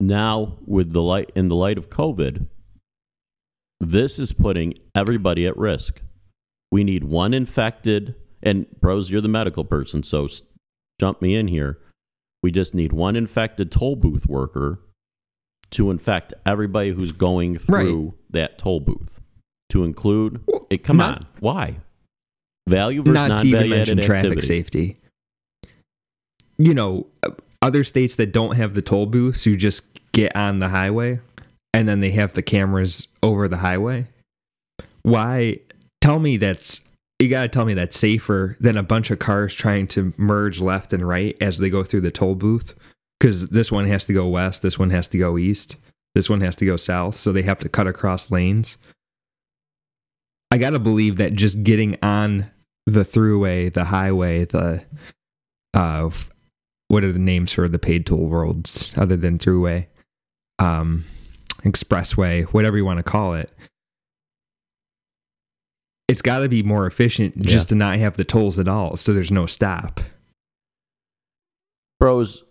Now, 0.00 0.58
with 0.66 0.92
the 0.92 1.02
light 1.02 1.30
in 1.34 1.48
the 1.48 1.54
light 1.56 1.78
of 1.78 1.88
COVID, 1.88 2.46
this 3.80 4.18
is 4.18 4.32
putting 4.32 4.74
everybody 4.94 5.46
at 5.46 5.56
risk. 5.56 6.00
We 6.70 6.84
need 6.84 7.04
one 7.04 7.32
infected, 7.32 8.14
and 8.42 8.66
bros, 8.80 9.10
you're 9.10 9.20
the 9.20 9.28
medical 9.28 9.64
person, 9.64 10.02
so 10.02 10.28
jump 11.00 11.22
me 11.22 11.34
in 11.36 11.48
here. 11.48 11.78
We 12.42 12.50
just 12.50 12.74
need 12.74 12.92
one 12.92 13.16
infected 13.16 13.70
toll 13.72 13.96
booth 13.96 14.26
worker 14.26 14.80
to 15.70 15.90
infect 15.90 16.34
everybody 16.44 16.90
who's 16.90 17.12
going 17.12 17.58
through 17.58 18.14
that 18.30 18.58
toll 18.58 18.80
booth. 18.80 19.20
To 19.70 19.82
include, 19.84 20.42
Well, 20.46 20.66
it, 20.70 20.84
come 20.84 20.98
not- 20.98 21.18
on, 21.18 21.26
why? 21.40 21.78
Value 22.68 23.02
versus 23.02 23.14
not 23.14 23.28
to 23.40 23.46
even 23.46 23.50
non-value 23.60 23.70
mention 23.76 23.98
traffic 24.02 24.26
activity. 24.32 24.46
safety. 24.46 25.00
You 26.58 26.74
know, 26.74 27.06
uh, 27.22 27.30
other 27.66 27.82
states 27.82 28.14
that 28.14 28.32
don't 28.32 28.56
have 28.56 28.74
the 28.74 28.82
toll 28.82 29.06
booths, 29.06 29.44
you 29.44 29.56
just 29.56 29.82
get 30.12 30.34
on 30.36 30.60
the 30.60 30.68
highway, 30.68 31.18
and 31.74 31.88
then 31.88 32.00
they 32.00 32.12
have 32.12 32.32
the 32.34 32.42
cameras 32.42 33.08
over 33.24 33.48
the 33.48 33.56
highway. 33.56 34.06
Why? 35.02 35.58
Tell 36.00 36.20
me 36.20 36.36
that's 36.36 36.80
you 37.18 37.28
got 37.28 37.42
to 37.42 37.48
tell 37.48 37.64
me 37.64 37.74
that's 37.74 37.98
safer 37.98 38.56
than 38.60 38.76
a 38.76 38.82
bunch 38.82 39.10
of 39.10 39.18
cars 39.18 39.52
trying 39.54 39.88
to 39.88 40.14
merge 40.16 40.60
left 40.60 40.92
and 40.92 41.06
right 41.06 41.36
as 41.40 41.58
they 41.58 41.70
go 41.70 41.82
through 41.82 42.02
the 42.02 42.10
toll 42.10 42.36
booth. 42.36 42.74
Because 43.18 43.48
this 43.48 43.72
one 43.72 43.86
has 43.86 44.04
to 44.04 44.12
go 44.12 44.28
west, 44.28 44.62
this 44.62 44.78
one 44.78 44.90
has 44.90 45.08
to 45.08 45.18
go 45.18 45.38
east, 45.38 45.76
this 46.14 46.28
one 46.28 46.42
has 46.42 46.54
to 46.56 46.66
go 46.66 46.76
south, 46.76 47.16
so 47.16 47.32
they 47.32 47.42
have 47.42 47.58
to 47.60 47.68
cut 47.68 47.86
across 47.86 48.30
lanes. 48.30 48.76
I 50.50 50.58
got 50.58 50.70
to 50.70 50.78
believe 50.78 51.16
that 51.16 51.32
just 51.32 51.64
getting 51.64 51.98
on 52.02 52.50
the 52.86 53.04
throughway, 53.04 53.72
the 53.72 53.86
highway, 53.86 54.44
the 54.44 54.84
uh 55.74 56.10
what 56.88 57.04
are 57.04 57.12
the 57.12 57.18
names 57.18 57.52
for 57.52 57.68
the 57.68 57.78
paid 57.78 58.06
toll 58.06 58.28
roads 58.28 58.92
other 58.96 59.16
than 59.16 59.38
throughway? 59.38 59.86
Um 60.58 61.04
expressway, 61.64 62.44
whatever 62.46 62.76
you 62.76 62.84
want 62.84 62.98
to 62.98 63.02
call 63.02 63.34
it. 63.34 63.52
It's 66.08 66.22
got 66.22 66.38
to 66.38 66.48
be 66.48 66.62
more 66.62 66.86
efficient 66.86 67.42
just 67.42 67.68
to 67.70 67.74
not 67.74 67.98
have 67.98 68.16
the 68.16 68.24
tolls 68.24 68.58
at 68.58 68.68
all 68.68 68.96
so 68.96 69.12
there's 69.12 69.32
no 69.32 69.46
stop. 69.46 70.00
Bros, 71.98 72.44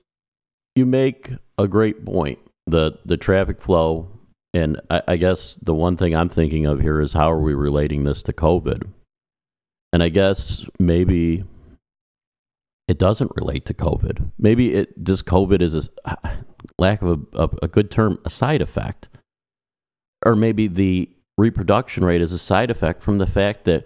you 0.75 0.85
make 0.85 1.31
a 1.57 1.67
great 1.67 2.05
point. 2.05 2.39
The 2.67 2.97
the 3.05 3.15
traffic 3.15 3.61
flow, 3.61 4.09
and 4.53 4.81
I, 4.89 5.01
I 5.07 5.15
guess 5.17 5.57
the 5.61 5.73
one 5.73 5.95
thing 5.95 6.15
I'm 6.15 6.29
thinking 6.29 6.65
of 6.65 6.81
here 6.81 6.99
is 6.99 7.13
how 7.13 7.31
are 7.31 7.39
we 7.39 7.53
relating 7.53 8.03
this 8.03 8.21
to 8.23 8.33
COVID? 8.33 8.83
And 9.93 10.03
I 10.03 10.09
guess 10.09 10.65
maybe 10.79 11.45
it 12.87 12.99
doesn't 12.99 13.31
relate 13.35 13.65
to 13.65 13.73
COVID. 13.73 14.31
Maybe 14.37 14.73
it 14.73 15.03
just 15.03 15.25
COVID 15.25 15.61
is 15.61 15.89
a 16.05 16.17
lack 16.79 17.01
of 17.01 17.25
a, 17.33 17.49
a, 17.63 17.67
good 17.67 17.89
term, 17.89 18.19
a 18.25 18.29
side 18.29 18.61
effect, 18.61 19.07
or 20.25 20.35
maybe 20.35 20.67
the 20.67 21.09
reproduction 21.37 22.05
rate 22.05 22.21
is 22.21 22.31
a 22.31 22.39
side 22.39 22.71
effect 22.71 23.03
from 23.03 23.17
the 23.17 23.27
fact 23.27 23.65
that 23.65 23.85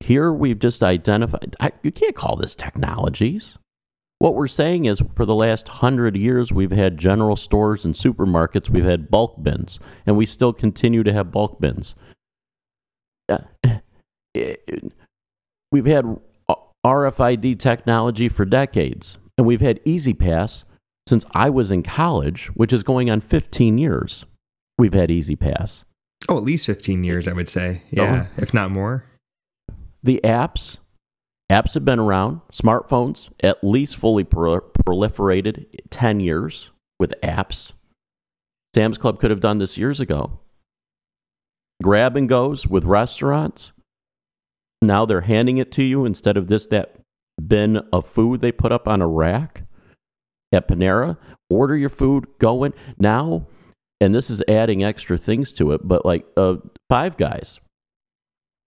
here 0.00 0.32
we've 0.32 0.58
just 0.58 0.82
identified. 0.82 1.56
I, 1.60 1.72
you 1.82 1.92
can't 1.92 2.16
call 2.16 2.36
this 2.36 2.54
technologies. 2.54 3.56
What 4.18 4.34
we're 4.34 4.48
saying 4.48 4.84
is 4.84 5.02
for 5.16 5.26
the 5.26 5.34
last 5.34 5.66
hundred 5.66 6.16
years, 6.16 6.52
we've 6.52 6.70
had 6.70 6.96
general 6.96 7.36
stores 7.36 7.84
and 7.84 7.94
supermarkets, 7.94 8.70
we've 8.70 8.84
had 8.84 9.10
bulk 9.10 9.42
bins, 9.42 9.80
and 10.06 10.16
we 10.16 10.26
still 10.26 10.52
continue 10.52 11.02
to 11.02 11.12
have 11.12 11.32
bulk 11.32 11.60
bins. 11.60 11.94
Uh, 13.28 13.38
it- 14.34 14.92
we've 15.72 15.86
had 15.86 16.04
RFID 16.84 17.58
technology 17.58 18.28
for 18.28 18.44
decades, 18.44 19.16
and 19.38 19.46
we've 19.46 19.60
had 19.60 19.80
E-ZPass 19.84 20.64
since 21.08 21.24
I 21.32 21.48
was 21.50 21.70
in 21.70 21.82
college, 21.82 22.46
which 22.54 22.72
is 22.72 22.82
going 22.82 23.10
on 23.10 23.20
15 23.20 23.78
years. 23.78 24.24
We've 24.78 24.94
had 24.94 25.10
E-ZPass. 25.10 25.84
Oh, 26.28 26.36
at 26.36 26.44
least 26.44 26.66
15 26.66 27.02
years 27.04 27.26
I 27.28 27.32
would 27.32 27.48
say. 27.48 27.82
Oh. 27.96 28.02
Yeah, 28.02 28.26
if 28.36 28.52
not 28.54 28.70
more. 28.70 29.04
the 30.02 30.20
apps 30.24 30.78
apps 31.50 31.74
have 31.74 31.84
been 31.84 31.98
around 31.98 32.40
smartphones 32.52 33.28
at 33.40 33.62
least 33.62 33.96
fully 33.96 34.24
pro- 34.24 34.60
proliferated 34.60 35.66
10 35.90 36.18
years 36.20 36.70
with 36.98 37.12
apps 37.22 37.72
sam's 38.74 38.96
club 38.96 39.20
could 39.20 39.30
have 39.30 39.40
done 39.40 39.58
this 39.58 39.76
years 39.76 40.00
ago 40.00 40.38
grab 41.82 42.16
and 42.16 42.28
goes 42.28 42.66
with 42.66 42.84
restaurants 42.84 43.72
now 44.82 45.06
they're 45.06 45.22
handing 45.22 45.58
it 45.58 45.72
to 45.72 45.82
you 45.82 46.04
instead 46.04 46.36
of 46.36 46.48
this 46.48 46.66
that 46.66 46.96
bin 47.46 47.78
of 47.92 48.06
food 48.06 48.40
they 48.40 48.52
put 48.52 48.72
up 48.72 48.86
on 48.86 49.00
a 49.00 49.06
rack 49.06 49.64
at 50.52 50.68
panera 50.68 51.16
order 51.48 51.76
your 51.76 51.88
food 51.88 52.26
go 52.38 52.64
in 52.64 52.74
now 52.98 53.46
and 54.00 54.14
this 54.14 54.28
is 54.28 54.42
adding 54.48 54.84
extra 54.84 55.16
things 55.16 55.52
to 55.52 55.72
it 55.72 55.80
but 55.82 56.04
like 56.04 56.26
uh, 56.36 56.56
five 56.88 57.16
guys 57.16 57.58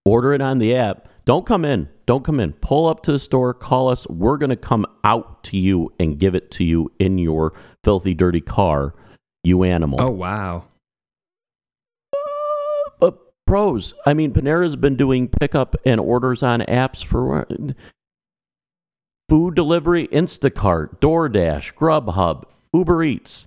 order 0.05 0.33
it 0.33 0.41
on 0.41 0.59
the 0.59 0.75
app. 0.75 1.09
Don't 1.25 1.45
come 1.45 1.65
in. 1.65 1.89
Don't 2.05 2.23
come 2.23 2.39
in. 2.39 2.53
Pull 2.53 2.87
up 2.87 3.01
to 3.03 3.11
the 3.11 3.19
store, 3.19 3.53
call 3.53 3.89
us. 3.89 4.07
We're 4.07 4.37
going 4.37 4.51
to 4.51 4.55
come 4.55 4.85
out 5.03 5.43
to 5.45 5.57
you 5.57 5.91
and 5.99 6.19
give 6.19 6.35
it 6.35 6.51
to 6.51 6.63
you 6.63 6.91
in 6.99 7.17
your 7.17 7.53
filthy, 7.83 8.13
dirty 8.13 8.41
car, 8.41 8.93
you 9.43 9.63
animal. 9.63 9.99
Oh, 9.99 10.11
wow. 10.11 10.65
Pros, 13.47 13.93
I 14.05 14.13
mean, 14.13 14.33
Panera's 14.33 14.75
been 14.75 14.95
doing 14.95 15.27
pickup 15.27 15.75
and 15.85 15.99
orders 15.99 16.41
on 16.41 16.61
apps 16.61 17.05
for 17.05 17.45
food 19.29 19.55
delivery, 19.55 20.07
Instacart, 20.07 20.99
DoorDash, 20.99 21.73
Grubhub, 21.75 22.43
Uber 22.73 23.03
Eats, 23.03 23.45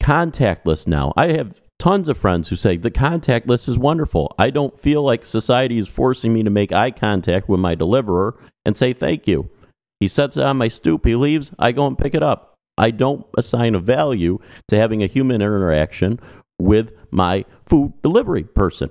contactless 0.00 0.86
now. 0.86 1.12
I 1.16 1.32
have 1.32 1.60
tons 1.78 2.08
of 2.08 2.18
friends 2.18 2.48
who 2.48 2.56
say 2.56 2.76
the 2.76 2.90
contactless 2.90 3.68
is 3.68 3.76
wonderful. 3.78 4.34
I 4.38 4.50
don't 4.50 4.78
feel 4.78 5.02
like 5.02 5.26
society 5.26 5.78
is 5.78 5.88
forcing 5.88 6.32
me 6.32 6.42
to 6.44 6.50
make 6.50 6.72
eye 6.72 6.90
contact 6.90 7.48
with 7.48 7.58
my 7.58 7.74
deliverer 7.74 8.38
and 8.64 8.76
say 8.76 8.92
thank 8.92 9.26
you. 9.26 9.50
He 9.98 10.08
sets 10.08 10.36
it 10.36 10.44
on 10.44 10.58
my 10.58 10.68
stoop, 10.68 11.04
he 11.04 11.14
leaves, 11.14 11.50
I 11.58 11.72
go 11.72 11.86
and 11.86 11.98
pick 11.98 12.14
it 12.14 12.22
up. 12.22 12.54
I 12.78 12.90
don't 12.90 13.26
assign 13.36 13.74
a 13.74 13.80
value 13.80 14.38
to 14.68 14.76
having 14.76 15.02
a 15.02 15.06
human 15.06 15.36
interaction 15.42 16.20
with 16.58 16.92
my 17.10 17.44
food 17.66 17.92
delivery 18.02 18.44
person. 18.44 18.90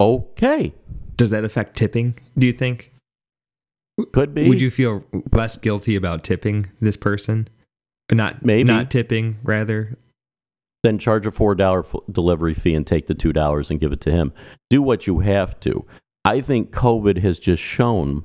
Okay. 0.00 0.72
does 1.16 1.30
that 1.30 1.44
affect 1.44 1.76
tipping? 1.76 2.14
Do 2.38 2.46
you 2.46 2.52
think? 2.52 2.92
Could 4.12 4.32
be. 4.34 4.48
Would 4.48 4.60
you 4.62 4.70
feel 4.70 5.04
less 5.32 5.58
guilty 5.58 5.94
about 5.94 6.24
tipping 6.24 6.66
this 6.80 6.96
person? 6.96 7.48
Not 8.10 8.44
Maybe. 8.44 8.64
not 8.66 8.90
tipping, 8.90 9.38
rather. 9.44 9.98
then 10.82 10.98
charge 10.98 11.26
a 11.26 11.30
four 11.30 11.54
dollar 11.54 11.84
delivery 12.10 12.54
fee 12.54 12.74
and 12.74 12.86
take 12.86 13.06
the 13.06 13.14
two 13.14 13.32
dollars 13.34 13.70
and 13.70 13.78
give 13.78 13.92
it 13.92 14.00
to 14.00 14.10
him. 14.10 14.32
Do 14.70 14.80
what 14.80 15.06
you 15.06 15.18
have 15.18 15.60
to. 15.60 15.84
I 16.24 16.40
think 16.40 16.70
COVID 16.70 17.18
has 17.22 17.38
just 17.38 17.62
shown 17.62 18.24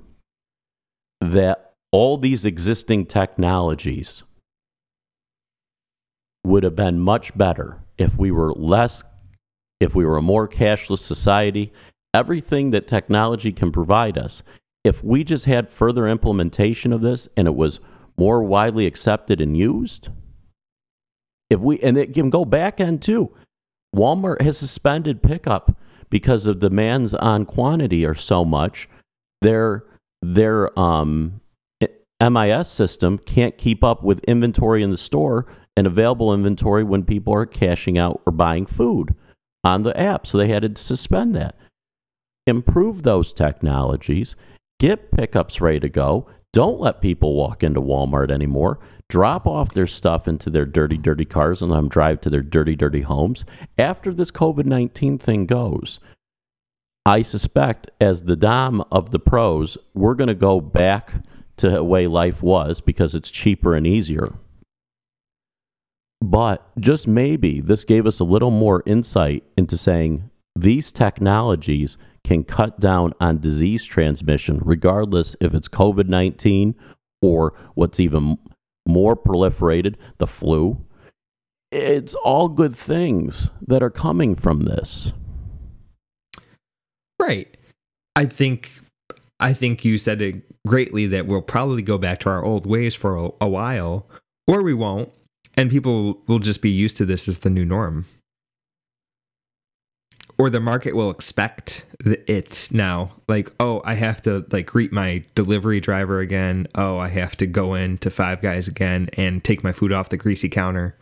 that 1.20 1.74
all 1.92 2.18
these 2.18 2.46
existing 2.46 3.06
technologies 3.08 4.24
would 6.46 6.64
have 6.64 6.76
been 6.76 7.00
much 7.00 7.38
better 7.38 7.80
if 7.98 8.16
we 8.18 8.32
were 8.32 8.54
less, 8.54 9.04
if 9.86 9.96
we 9.96 10.04
were 10.04 10.18
a 10.18 10.22
more 10.22 10.48
cashless 10.48 11.00
society. 11.00 11.72
Everything 12.14 12.72
that 12.72 12.88
technology 12.88 13.52
can 13.52 13.72
provide 13.72 14.18
us, 14.18 14.42
if 14.84 15.04
we 15.04 15.24
just 15.24 15.46
had 15.46 15.70
further 15.70 16.08
implementation 16.08 16.92
of 16.92 17.02
this 17.02 17.28
and 17.38 17.48
it 17.48 17.56
was 17.56 17.80
more 18.18 18.44
widely 18.44 18.86
accepted 18.86 19.40
and 19.40 19.56
used, 19.58 20.10
if 21.50 21.60
we 21.60 21.80
and 21.80 21.98
it 21.98 22.14
can 22.14 22.30
go 22.30 22.44
back 22.44 22.80
end 22.80 23.02
too. 23.02 23.32
Walmart 23.96 24.42
has 24.42 24.58
suspended 24.58 25.24
pickup 25.24 25.78
because 26.10 26.46
of 26.46 26.60
demands 26.60 27.14
on 27.14 27.46
quantity 27.46 28.06
are 28.06 28.16
so 28.16 28.44
much. 28.44 28.90
Their 29.42 29.86
their 30.22 30.78
um, 30.78 31.40
MIS 32.22 32.70
system 32.70 33.18
can't 33.20 33.58
keep 33.58 33.84
up 33.84 34.04
with 34.04 34.24
inventory 34.24 34.84
in 34.84 34.92
the 34.92 34.98
store 34.98 35.46
and 35.78 35.86
available 35.86 36.34
inventory 36.34 36.84
when 36.84 37.04
people 37.04 37.34
are 37.34 37.46
cashing 37.46 37.98
out 37.98 38.22
or 38.26 38.32
buying 38.32 38.66
food 38.66 39.14
on 39.66 39.84
the 39.84 40.00
app. 40.00 40.26
So 40.26 40.38
they 40.38 40.48
had 40.48 40.62
to 40.62 40.82
suspend 40.82 41.36
that. 41.36 41.56
Improve 42.48 43.02
those 43.02 43.34
technologies, 43.34 44.36
get 44.80 45.12
pickups 45.12 45.60
ready 45.60 45.80
to 45.80 45.90
go. 45.90 46.28
Don't 46.54 46.80
let 46.80 47.02
people 47.02 47.34
walk 47.34 47.64
into 47.64 47.82
Walmart 47.82 48.32
anymore. 48.32 48.80
Drop 49.10 49.46
off 49.46 49.74
their 49.74 49.88
stuff 49.88 50.28
into 50.28 50.50
their 50.50 50.66
dirty, 50.66 50.98
dirty 50.98 51.26
cars 51.26 51.62
and 51.62 51.72
let 51.72 51.78
them 51.78 51.90
drive 51.90 52.22
to 52.22 52.30
their 52.30 52.42
dirty, 52.42 52.76
dirty 52.76 53.02
homes. 53.02 53.44
After 53.78 54.14
this 54.14 54.32
COVID 54.32 54.66
19 54.66 55.18
thing 55.18 55.48
goes, 55.48 56.00
I 57.06 57.24
suspect 57.24 57.90
as 58.00 58.24
the 58.24 58.36
Dom 58.36 58.84
of 58.92 59.12
the 59.12 59.20
pros, 59.20 59.78
we're 59.94 60.16
going 60.16 60.28
to 60.28 60.36
go 60.36 60.62
back 60.62 61.14
to 61.58 61.70
the 61.70 61.84
way 61.84 62.08
life 62.08 62.42
was 62.42 62.82
because 62.82 63.16
it's 63.16 63.30
cheaper 63.30 63.76
and 63.76 63.86
easier. 63.86 64.34
But 66.26 66.68
just 66.80 67.06
maybe 67.06 67.62
this 67.62 67.84
gave 67.84 68.08
us 68.08 68.20
a 68.20 68.24
little 68.24 68.50
more 68.50 68.82
insight 68.88 69.44
into 69.56 69.78
saying 69.78 70.28
these 70.56 70.92
technologies 70.92 72.00
can 72.24 72.44
cut 72.44 72.80
down 72.80 73.14
on 73.20 73.38
disease 73.38 73.86
transmission, 73.86 74.60
regardless 74.64 75.36
if 75.40 75.54
it's 75.54 75.68
COVID 75.68 76.08
19 76.08 76.74
or 77.22 77.54
what's 77.76 78.00
even 78.00 78.40
more 78.88 79.16
proliferated, 79.16 79.98
the 80.18 80.26
flu. 80.26 80.84
It's 81.72 82.16
all 82.16 82.48
good 82.48 82.76
things 82.76 83.52
that 83.68 83.84
are 83.84 83.92
coming 83.92 84.36
from 84.36 84.62
this. 84.62 85.12
Right. 87.20 87.56
I 88.16 88.26
think 88.26 88.72
I 89.40 89.54
think 89.54 89.86
you 89.86 90.00
said 90.00 90.24
it 90.24 90.44
greatly 90.66 91.06
that 91.06 91.28
we'll 91.28 91.44
probably 91.44 91.84
go 91.84 92.00
back 92.00 92.20
to 92.22 92.30
our 92.30 92.44
old 92.44 92.66
ways 92.66 92.96
for 92.96 93.16
a, 93.16 93.30
a 93.42 93.48
while, 93.48 94.08
or 94.48 94.64
we 94.64 94.74
won't, 94.74 95.12
and 95.58 95.70
people 95.70 96.22
will 96.28 96.40
just 96.40 96.62
be 96.62 96.70
used 96.70 96.98
to 96.98 97.06
this 97.06 97.28
as 97.28 97.40
the 97.40 97.50
new 97.50 97.66
norm. 97.66 98.06
Or 100.38 100.50
the 100.50 100.60
market 100.60 100.96
will 100.96 101.10
expect 101.10 101.86
the, 102.00 102.20
it 102.30 102.68
now. 102.70 103.12
Like, 103.30 103.52
oh, 103.60 103.82
I 103.86 103.94
have 103.94 104.22
to 104.24 104.46
like 104.52 104.66
greet 104.66 104.92
my 104.92 105.24
delivery 105.34 105.80
driver 105.80 106.20
again. 106.20 106.68
Oh, 106.76 106.98
I 106.98 107.08
have 107.08 107.38
to 107.38 107.48
go 107.48 107.74
in 107.74 107.98
to 108.00 108.10
Five 108.10 108.42
Guys 108.42 108.68
again 108.68 109.10
and 109.14 109.44
take 109.44 109.64
my 109.64 109.72
food 109.72 109.94
off 109.94 110.10
the 110.10 110.18
greasy 110.18 110.50
counter. 110.50 110.98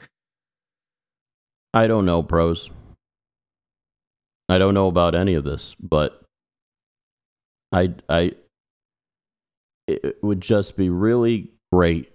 I 1.74 1.88
don't 1.88 2.06
know, 2.06 2.22
pros. 2.22 2.70
I 4.50 4.60
don't 4.60 4.76
know 4.76 4.88
about 4.88 5.16
any 5.16 5.34
of 5.34 5.44
this, 5.44 5.76
but 5.80 6.22
I 7.72 7.96
I 8.08 8.34
it 9.88 10.18
would 10.22 10.42
just 10.42 10.78
be 10.78 10.89
really 10.89 11.52
great 11.72 12.12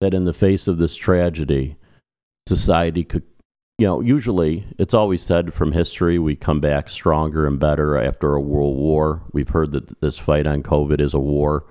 that 0.00 0.14
in 0.14 0.24
the 0.24 0.32
face 0.32 0.66
of 0.66 0.78
this 0.78 0.96
tragedy, 0.96 1.76
society 2.46 3.04
could 3.04 3.22
you 3.78 3.86
know, 3.86 4.00
usually 4.00 4.64
it's 4.78 4.94
always 4.94 5.22
said 5.22 5.52
from 5.52 5.72
history 5.72 6.18
we 6.18 6.34
come 6.34 6.60
back 6.60 6.88
stronger 6.88 7.46
and 7.46 7.60
better 7.60 7.98
after 7.98 8.34
a 8.34 8.40
world 8.40 8.76
war. 8.76 9.22
We've 9.32 9.50
heard 9.50 9.72
that 9.72 10.00
this 10.00 10.18
fight 10.18 10.46
on 10.46 10.62
COVID 10.62 10.98
is 10.98 11.12
a 11.12 11.18
war. 11.18 11.66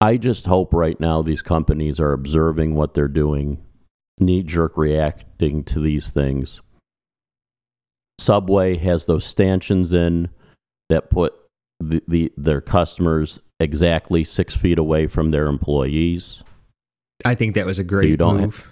I 0.00 0.16
just 0.16 0.46
hope 0.46 0.72
right 0.72 0.98
now 1.00 1.20
these 1.20 1.42
companies 1.42 1.98
are 1.98 2.12
observing 2.12 2.74
what 2.74 2.94
they're 2.94 3.08
doing, 3.08 3.58
knee 4.20 4.42
jerk 4.44 4.76
reacting 4.76 5.64
to 5.64 5.80
these 5.80 6.08
things. 6.08 6.60
Subway 8.18 8.78
has 8.78 9.06
those 9.06 9.24
stanchions 9.24 9.92
in 9.92 10.28
that 10.88 11.10
put 11.10 11.34
the, 11.80 12.02
the 12.06 12.32
their 12.36 12.60
customers 12.60 13.40
exactly 13.60 14.24
six 14.24 14.56
feet 14.56 14.78
away 14.78 15.06
from 15.06 15.30
their 15.30 15.46
employees. 15.46 16.42
I 17.24 17.34
think 17.34 17.54
that 17.54 17.66
was 17.66 17.78
a 17.78 17.84
great 17.84 18.08
you 18.08 18.16
don't 18.16 18.40
move. 18.40 18.56
have- 18.56 18.66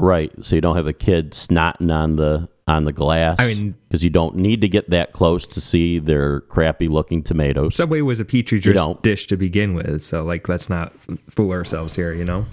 Right, 0.00 0.32
so 0.42 0.54
you 0.56 0.60
don't 0.60 0.76
have 0.76 0.86
a 0.88 0.92
kid 0.92 1.32
snotting 1.32 1.92
on 1.92 2.16
the 2.16 2.48
on 2.66 2.84
the 2.84 2.92
glass. 2.92 3.36
I 3.38 3.46
mean- 3.46 3.74
because 3.88 4.02
you 4.02 4.10
don't 4.10 4.36
need 4.36 4.60
to 4.62 4.68
get 4.68 4.90
that 4.90 5.12
close 5.12 5.46
to 5.46 5.60
see 5.60 5.98
their 5.98 6.40
crappy 6.42 6.88
looking 6.88 7.22
tomatoes. 7.22 7.76
Subway 7.76 8.00
was 8.00 8.20
a 8.20 8.24
petri 8.24 8.56
You 8.58 8.62
dish, 8.62 8.74
don't. 8.74 9.02
dish 9.02 9.26
to 9.28 9.36
begin 9.36 9.74
with, 9.74 10.02
so 10.02 10.22
like 10.24 10.48
let's 10.48 10.68
not 10.68 10.92
fool 11.30 11.52
ourselves 11.52 11.94
here, 11.96 12.12
you 12.12 12.24
know. 12.24 12.46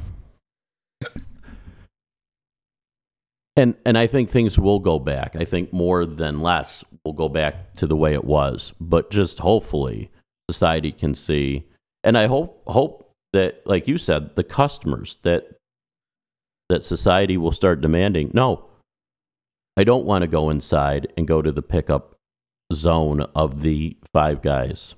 And 3.58 3.76
and 3.86 3.98
I 3.98 4.08
think 4.08 4.30
things 4.30 4.58
will 4.58 4.80
go 4.80 4.98
back. 4.98 5.36
I 5.38 5.44
think 5.46 5.74
more 5.74 6.06
than 6.06 6.42
less 6.42 6.84
will 7.04 7.14
go 7.14 7.28
back 7.28 7.76
to 7.76 7.88
the 7.88 7.98
way 7.98 8.14
it 8.14 8.24
was. 8.24 8.72
But 8.80 9.12
just 9.12 9.40
hopefully 9.40 10.10
society 10.50 10.92
can 10.92 11.16
see 11.16 11.66
and 12.04 12.18
I 12.18 12.28
hope 12.28 12.62
hope 12.68 13.12
that 13.34 13.66
like 13.66 13.88
you 13.88 13.98
said, 13.98 14.36
the 14.36 14.44
customers 14.44 15.18
that 15.24 15.56
that 16.70 16.84
society 16.84 17.38
will 17.38 17.52
start 17.52 17.82
demanding, 17.82 18.32
no. 18.34 18.66
I 19.78 19.84
don't 19.84 20.06
want 20.06 20.24
to 20.24 20.28
go 20.28 20.50
inside 20.50 21.12
and 21.18 21.28
go 21.28 21.42
to 21.42 21.52
the 21.52 21.62
pickup 21.62 22.16
zone 22.74 23.22
of 23.36 23.62
the 23.62 23.98
five 24.14 24.42
guys. 24.42 24.96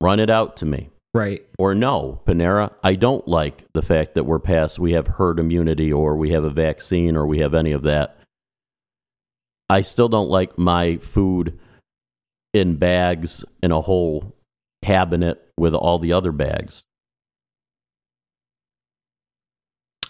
Run 0.00 0.20
it 0.20 0.30
out 0.30 0.56
to 0.58 0.66
me. 0.66 0.90
Right. 1.12 1.46
Or 1.58 1.74
no, 1.74 2.20
Panera, 2.26 2.72
I 2.82 2.94
don't 2.94 3.26
like 3.28 3.64
the 3.72 3.82
fact 3.82 4.14
that 4.14 4.24
we're 4.24 4.40
past, 4.40 4.78
we 4.78 4.92
have 4.92 5.06
herd 5.06 5.38
immunity 5.38 5.92
or 5.92 6.16
we 6.16 6.30
have 6.30 6.44
a 6.44 6.50
vaccine 6.50 7.16
or 7.16 7.26
we 7.26 7.38
have 7.38 7.54
any 7.54 7.72
of 7.72 7.82
that. 7.82 8.18
I 9.68 9.82
still 9.82 10.08
don't 10.08 10.28
like 10.28 10.58
my 10.58 10.98
food 10.98 11.58
in 12.54 12.76
bags 12.76 13.44
in 13.62 13.72
a 13.72 13.80
whole 13.80 14.34
cabinet 14.82 15.42
with 15.58 15.74
all 15.74 15.98
the 15.98 16.12
other 16.12 16.32
bags. 16.32 16.84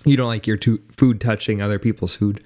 You 0.05 0.17
don't 0.17 0.29
like 0.29 0.47
your 0.47 0.59
tu- 0.59 0.83
food 0.93 1.21
touching 1.21 1.63
other 1.63 1.79
people's 1.79 2.15
food. 2.15 2.45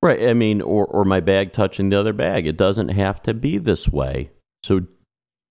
Right. 0.00 0.28
I 0.28 0.34
mean, 0.34 0.62
or, 0.62 0.86
or 0.86 1.04
my 1.04 1.20
bag 1.20 1.52
touching 1.52 1.90
the 1.90 1.98
other 1.98 2.12
bag. 2.12 2.46
It 2.46 2.56
doesn't 2.56 2.90
have 2.90 3.20
to 3.22 3.34
be 3.34 3.58
this 3.58 3.88
way. 3.88 4.30
So 4.62 4.82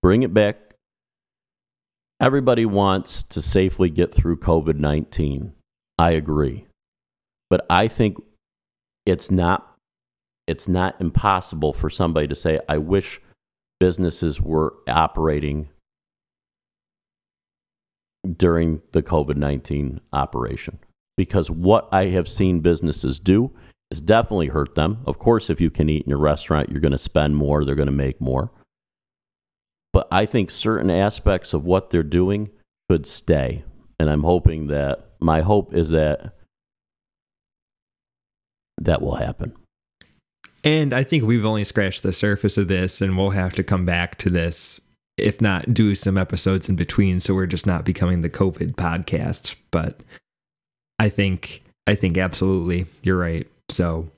bring 0.02 0.22
it 0.22 0.32
back. 0.32 0.56
Everybody 2.18 2.64
wants 2.64 3.24
to 3.24 3.42
safely 3.42 3.90
get 3.90 4.14
through 4.14 4.38
COVID 4.38 4.78
19. 4.78 5.52
I 5.98 6.12
agree. 6.12 6.66
But 7.50 7.66
I 7.68 7.88
think 7.88 8.16
it's 9.04 9.30
not 9.30 9.76
it's 10.46 10.68
not 10.68 10.98
impossible 11.00 11.72
for 11.72 11.90
somebody 11.90 12.28
to 12.28 12.36
say, 12.36 12.60
I 12.68 12.78
wish 12.78 13.20
businesses 13.80 14.40
were 14.40 14.74
operating 14.88 15.68
during 18.36 18.82
the 18.92 19.02
COVID 19.02 19.36
19 19.36 20.00
operation. 20.12 20.78
Because 21.16 21.50
what 21.50 21.88
I 21.92 22.06
have 22.06 22.28
seen 22.28 22.60
businesses 22.60 23.18
do 23.18 23.50
has 23.90 24.00
definitely 24.00 24.48
hurt 24.48 24.74
them. 24.74 24.98
Of 25.06 25.18
course, 25.18 25.48
if 25.48 25.60
you 25.60 25.70
can 25.70 25.88
eat 25.88 26.02
in 26.02 26.10
your 26.10 26.18
restaurant, 26.18 26.70
you're 26.70 26.80
going 26.80 26.92
to 26.92 26.98
spend 26.98 27.36
more, 27.36 27.64
they're 27.64 27.74
going 27.74 27.86
to 27.86 27.92
make 27.92 28.20
more. 28.20 28.50
But 29.92 30.08
I 30.10 30.26
think 30.26 30.50
certain 30.50 30.90
aspects 30.90 31.54
of 31.54 31.64
what 31.64 31.90
they're 31.90 32.02
doing 32.02 32.50
could 32.90 33.06
stay. 33.06 33.64
And 33.98 34.10
I'm 34.10 34.24
hoping 34.24 34.66
that 34.66 35.12
my 35.20 35.40
hope 35.40 35.74
is 35.74 35.90
that 35.90 36.34
that 38.82 39.00
will 39.00 39.14
happen. 39.14 39.54
And 40.66 40.92
I 40.92 41.04
think 41.04 41.22
we've 41.22 41.46
only 41.46 41.62
scratched 41.62 42.02
the 42.02 42.12
surface 42.12 42.58
of 42.58 42.66
this, 42.66 43.00
and 43.00 43.16
we'll 43.16 43.30
have 43.30 43.54
to 43.54 43.62
come 43.62 43.86
back 43.86 44.18
to 44.18 44.28
this, 44.28 44.80
if 45.16 45.40
not 45.40 45.72
do 45.72 45.94
some 45.94 46.18
episodes 46.18 46.68
in 46.68 46.74
between. 46.74 47.20
So 47.20 47.34
we're 47.34 47.46
just 47.46 47.68
not 47.68 47.84
becoming 47.84 48.22
the 48.22 48.28
COVID 48.28 48.74
podcast. 48.74 49.54
But 49.70 50.00
I 50.98 51.08
think, 51.08 51.62
I 51.86 51.94
think 51.94 52.18
absolutely, 52.18 52.86
you're 53.04 53.16
right. 53.16 53.46
So 53.68 54.10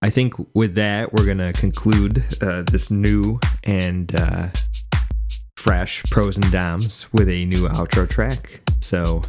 I 0.00 0.08
think 0.08 0.32
with 0.54 0.76
that, 0.76 1.12
we're 1.12 1.26
going 1.26 1.38
to 1.38 1.52
conclude 1.52 2.24
uh, 2.40 2.62
this 2.62 2.90
new 2.90 3.38
and 3.62 4.18
uh, 4.18 4.48
fresh 5.58 6.02
pros 6.04 6.36
and 6.36 6.50
doms 6.50 7.06
with 7.12 7.28
a 7.28 7.44
new 7.44 7.68
outro 7.68 8.08
track. 8.08 8.62
So 8.80 9.20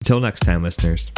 until 0.00 0.20
next 0.20 0.40
time, 0.40 0.62
listeners. 0.62 1.12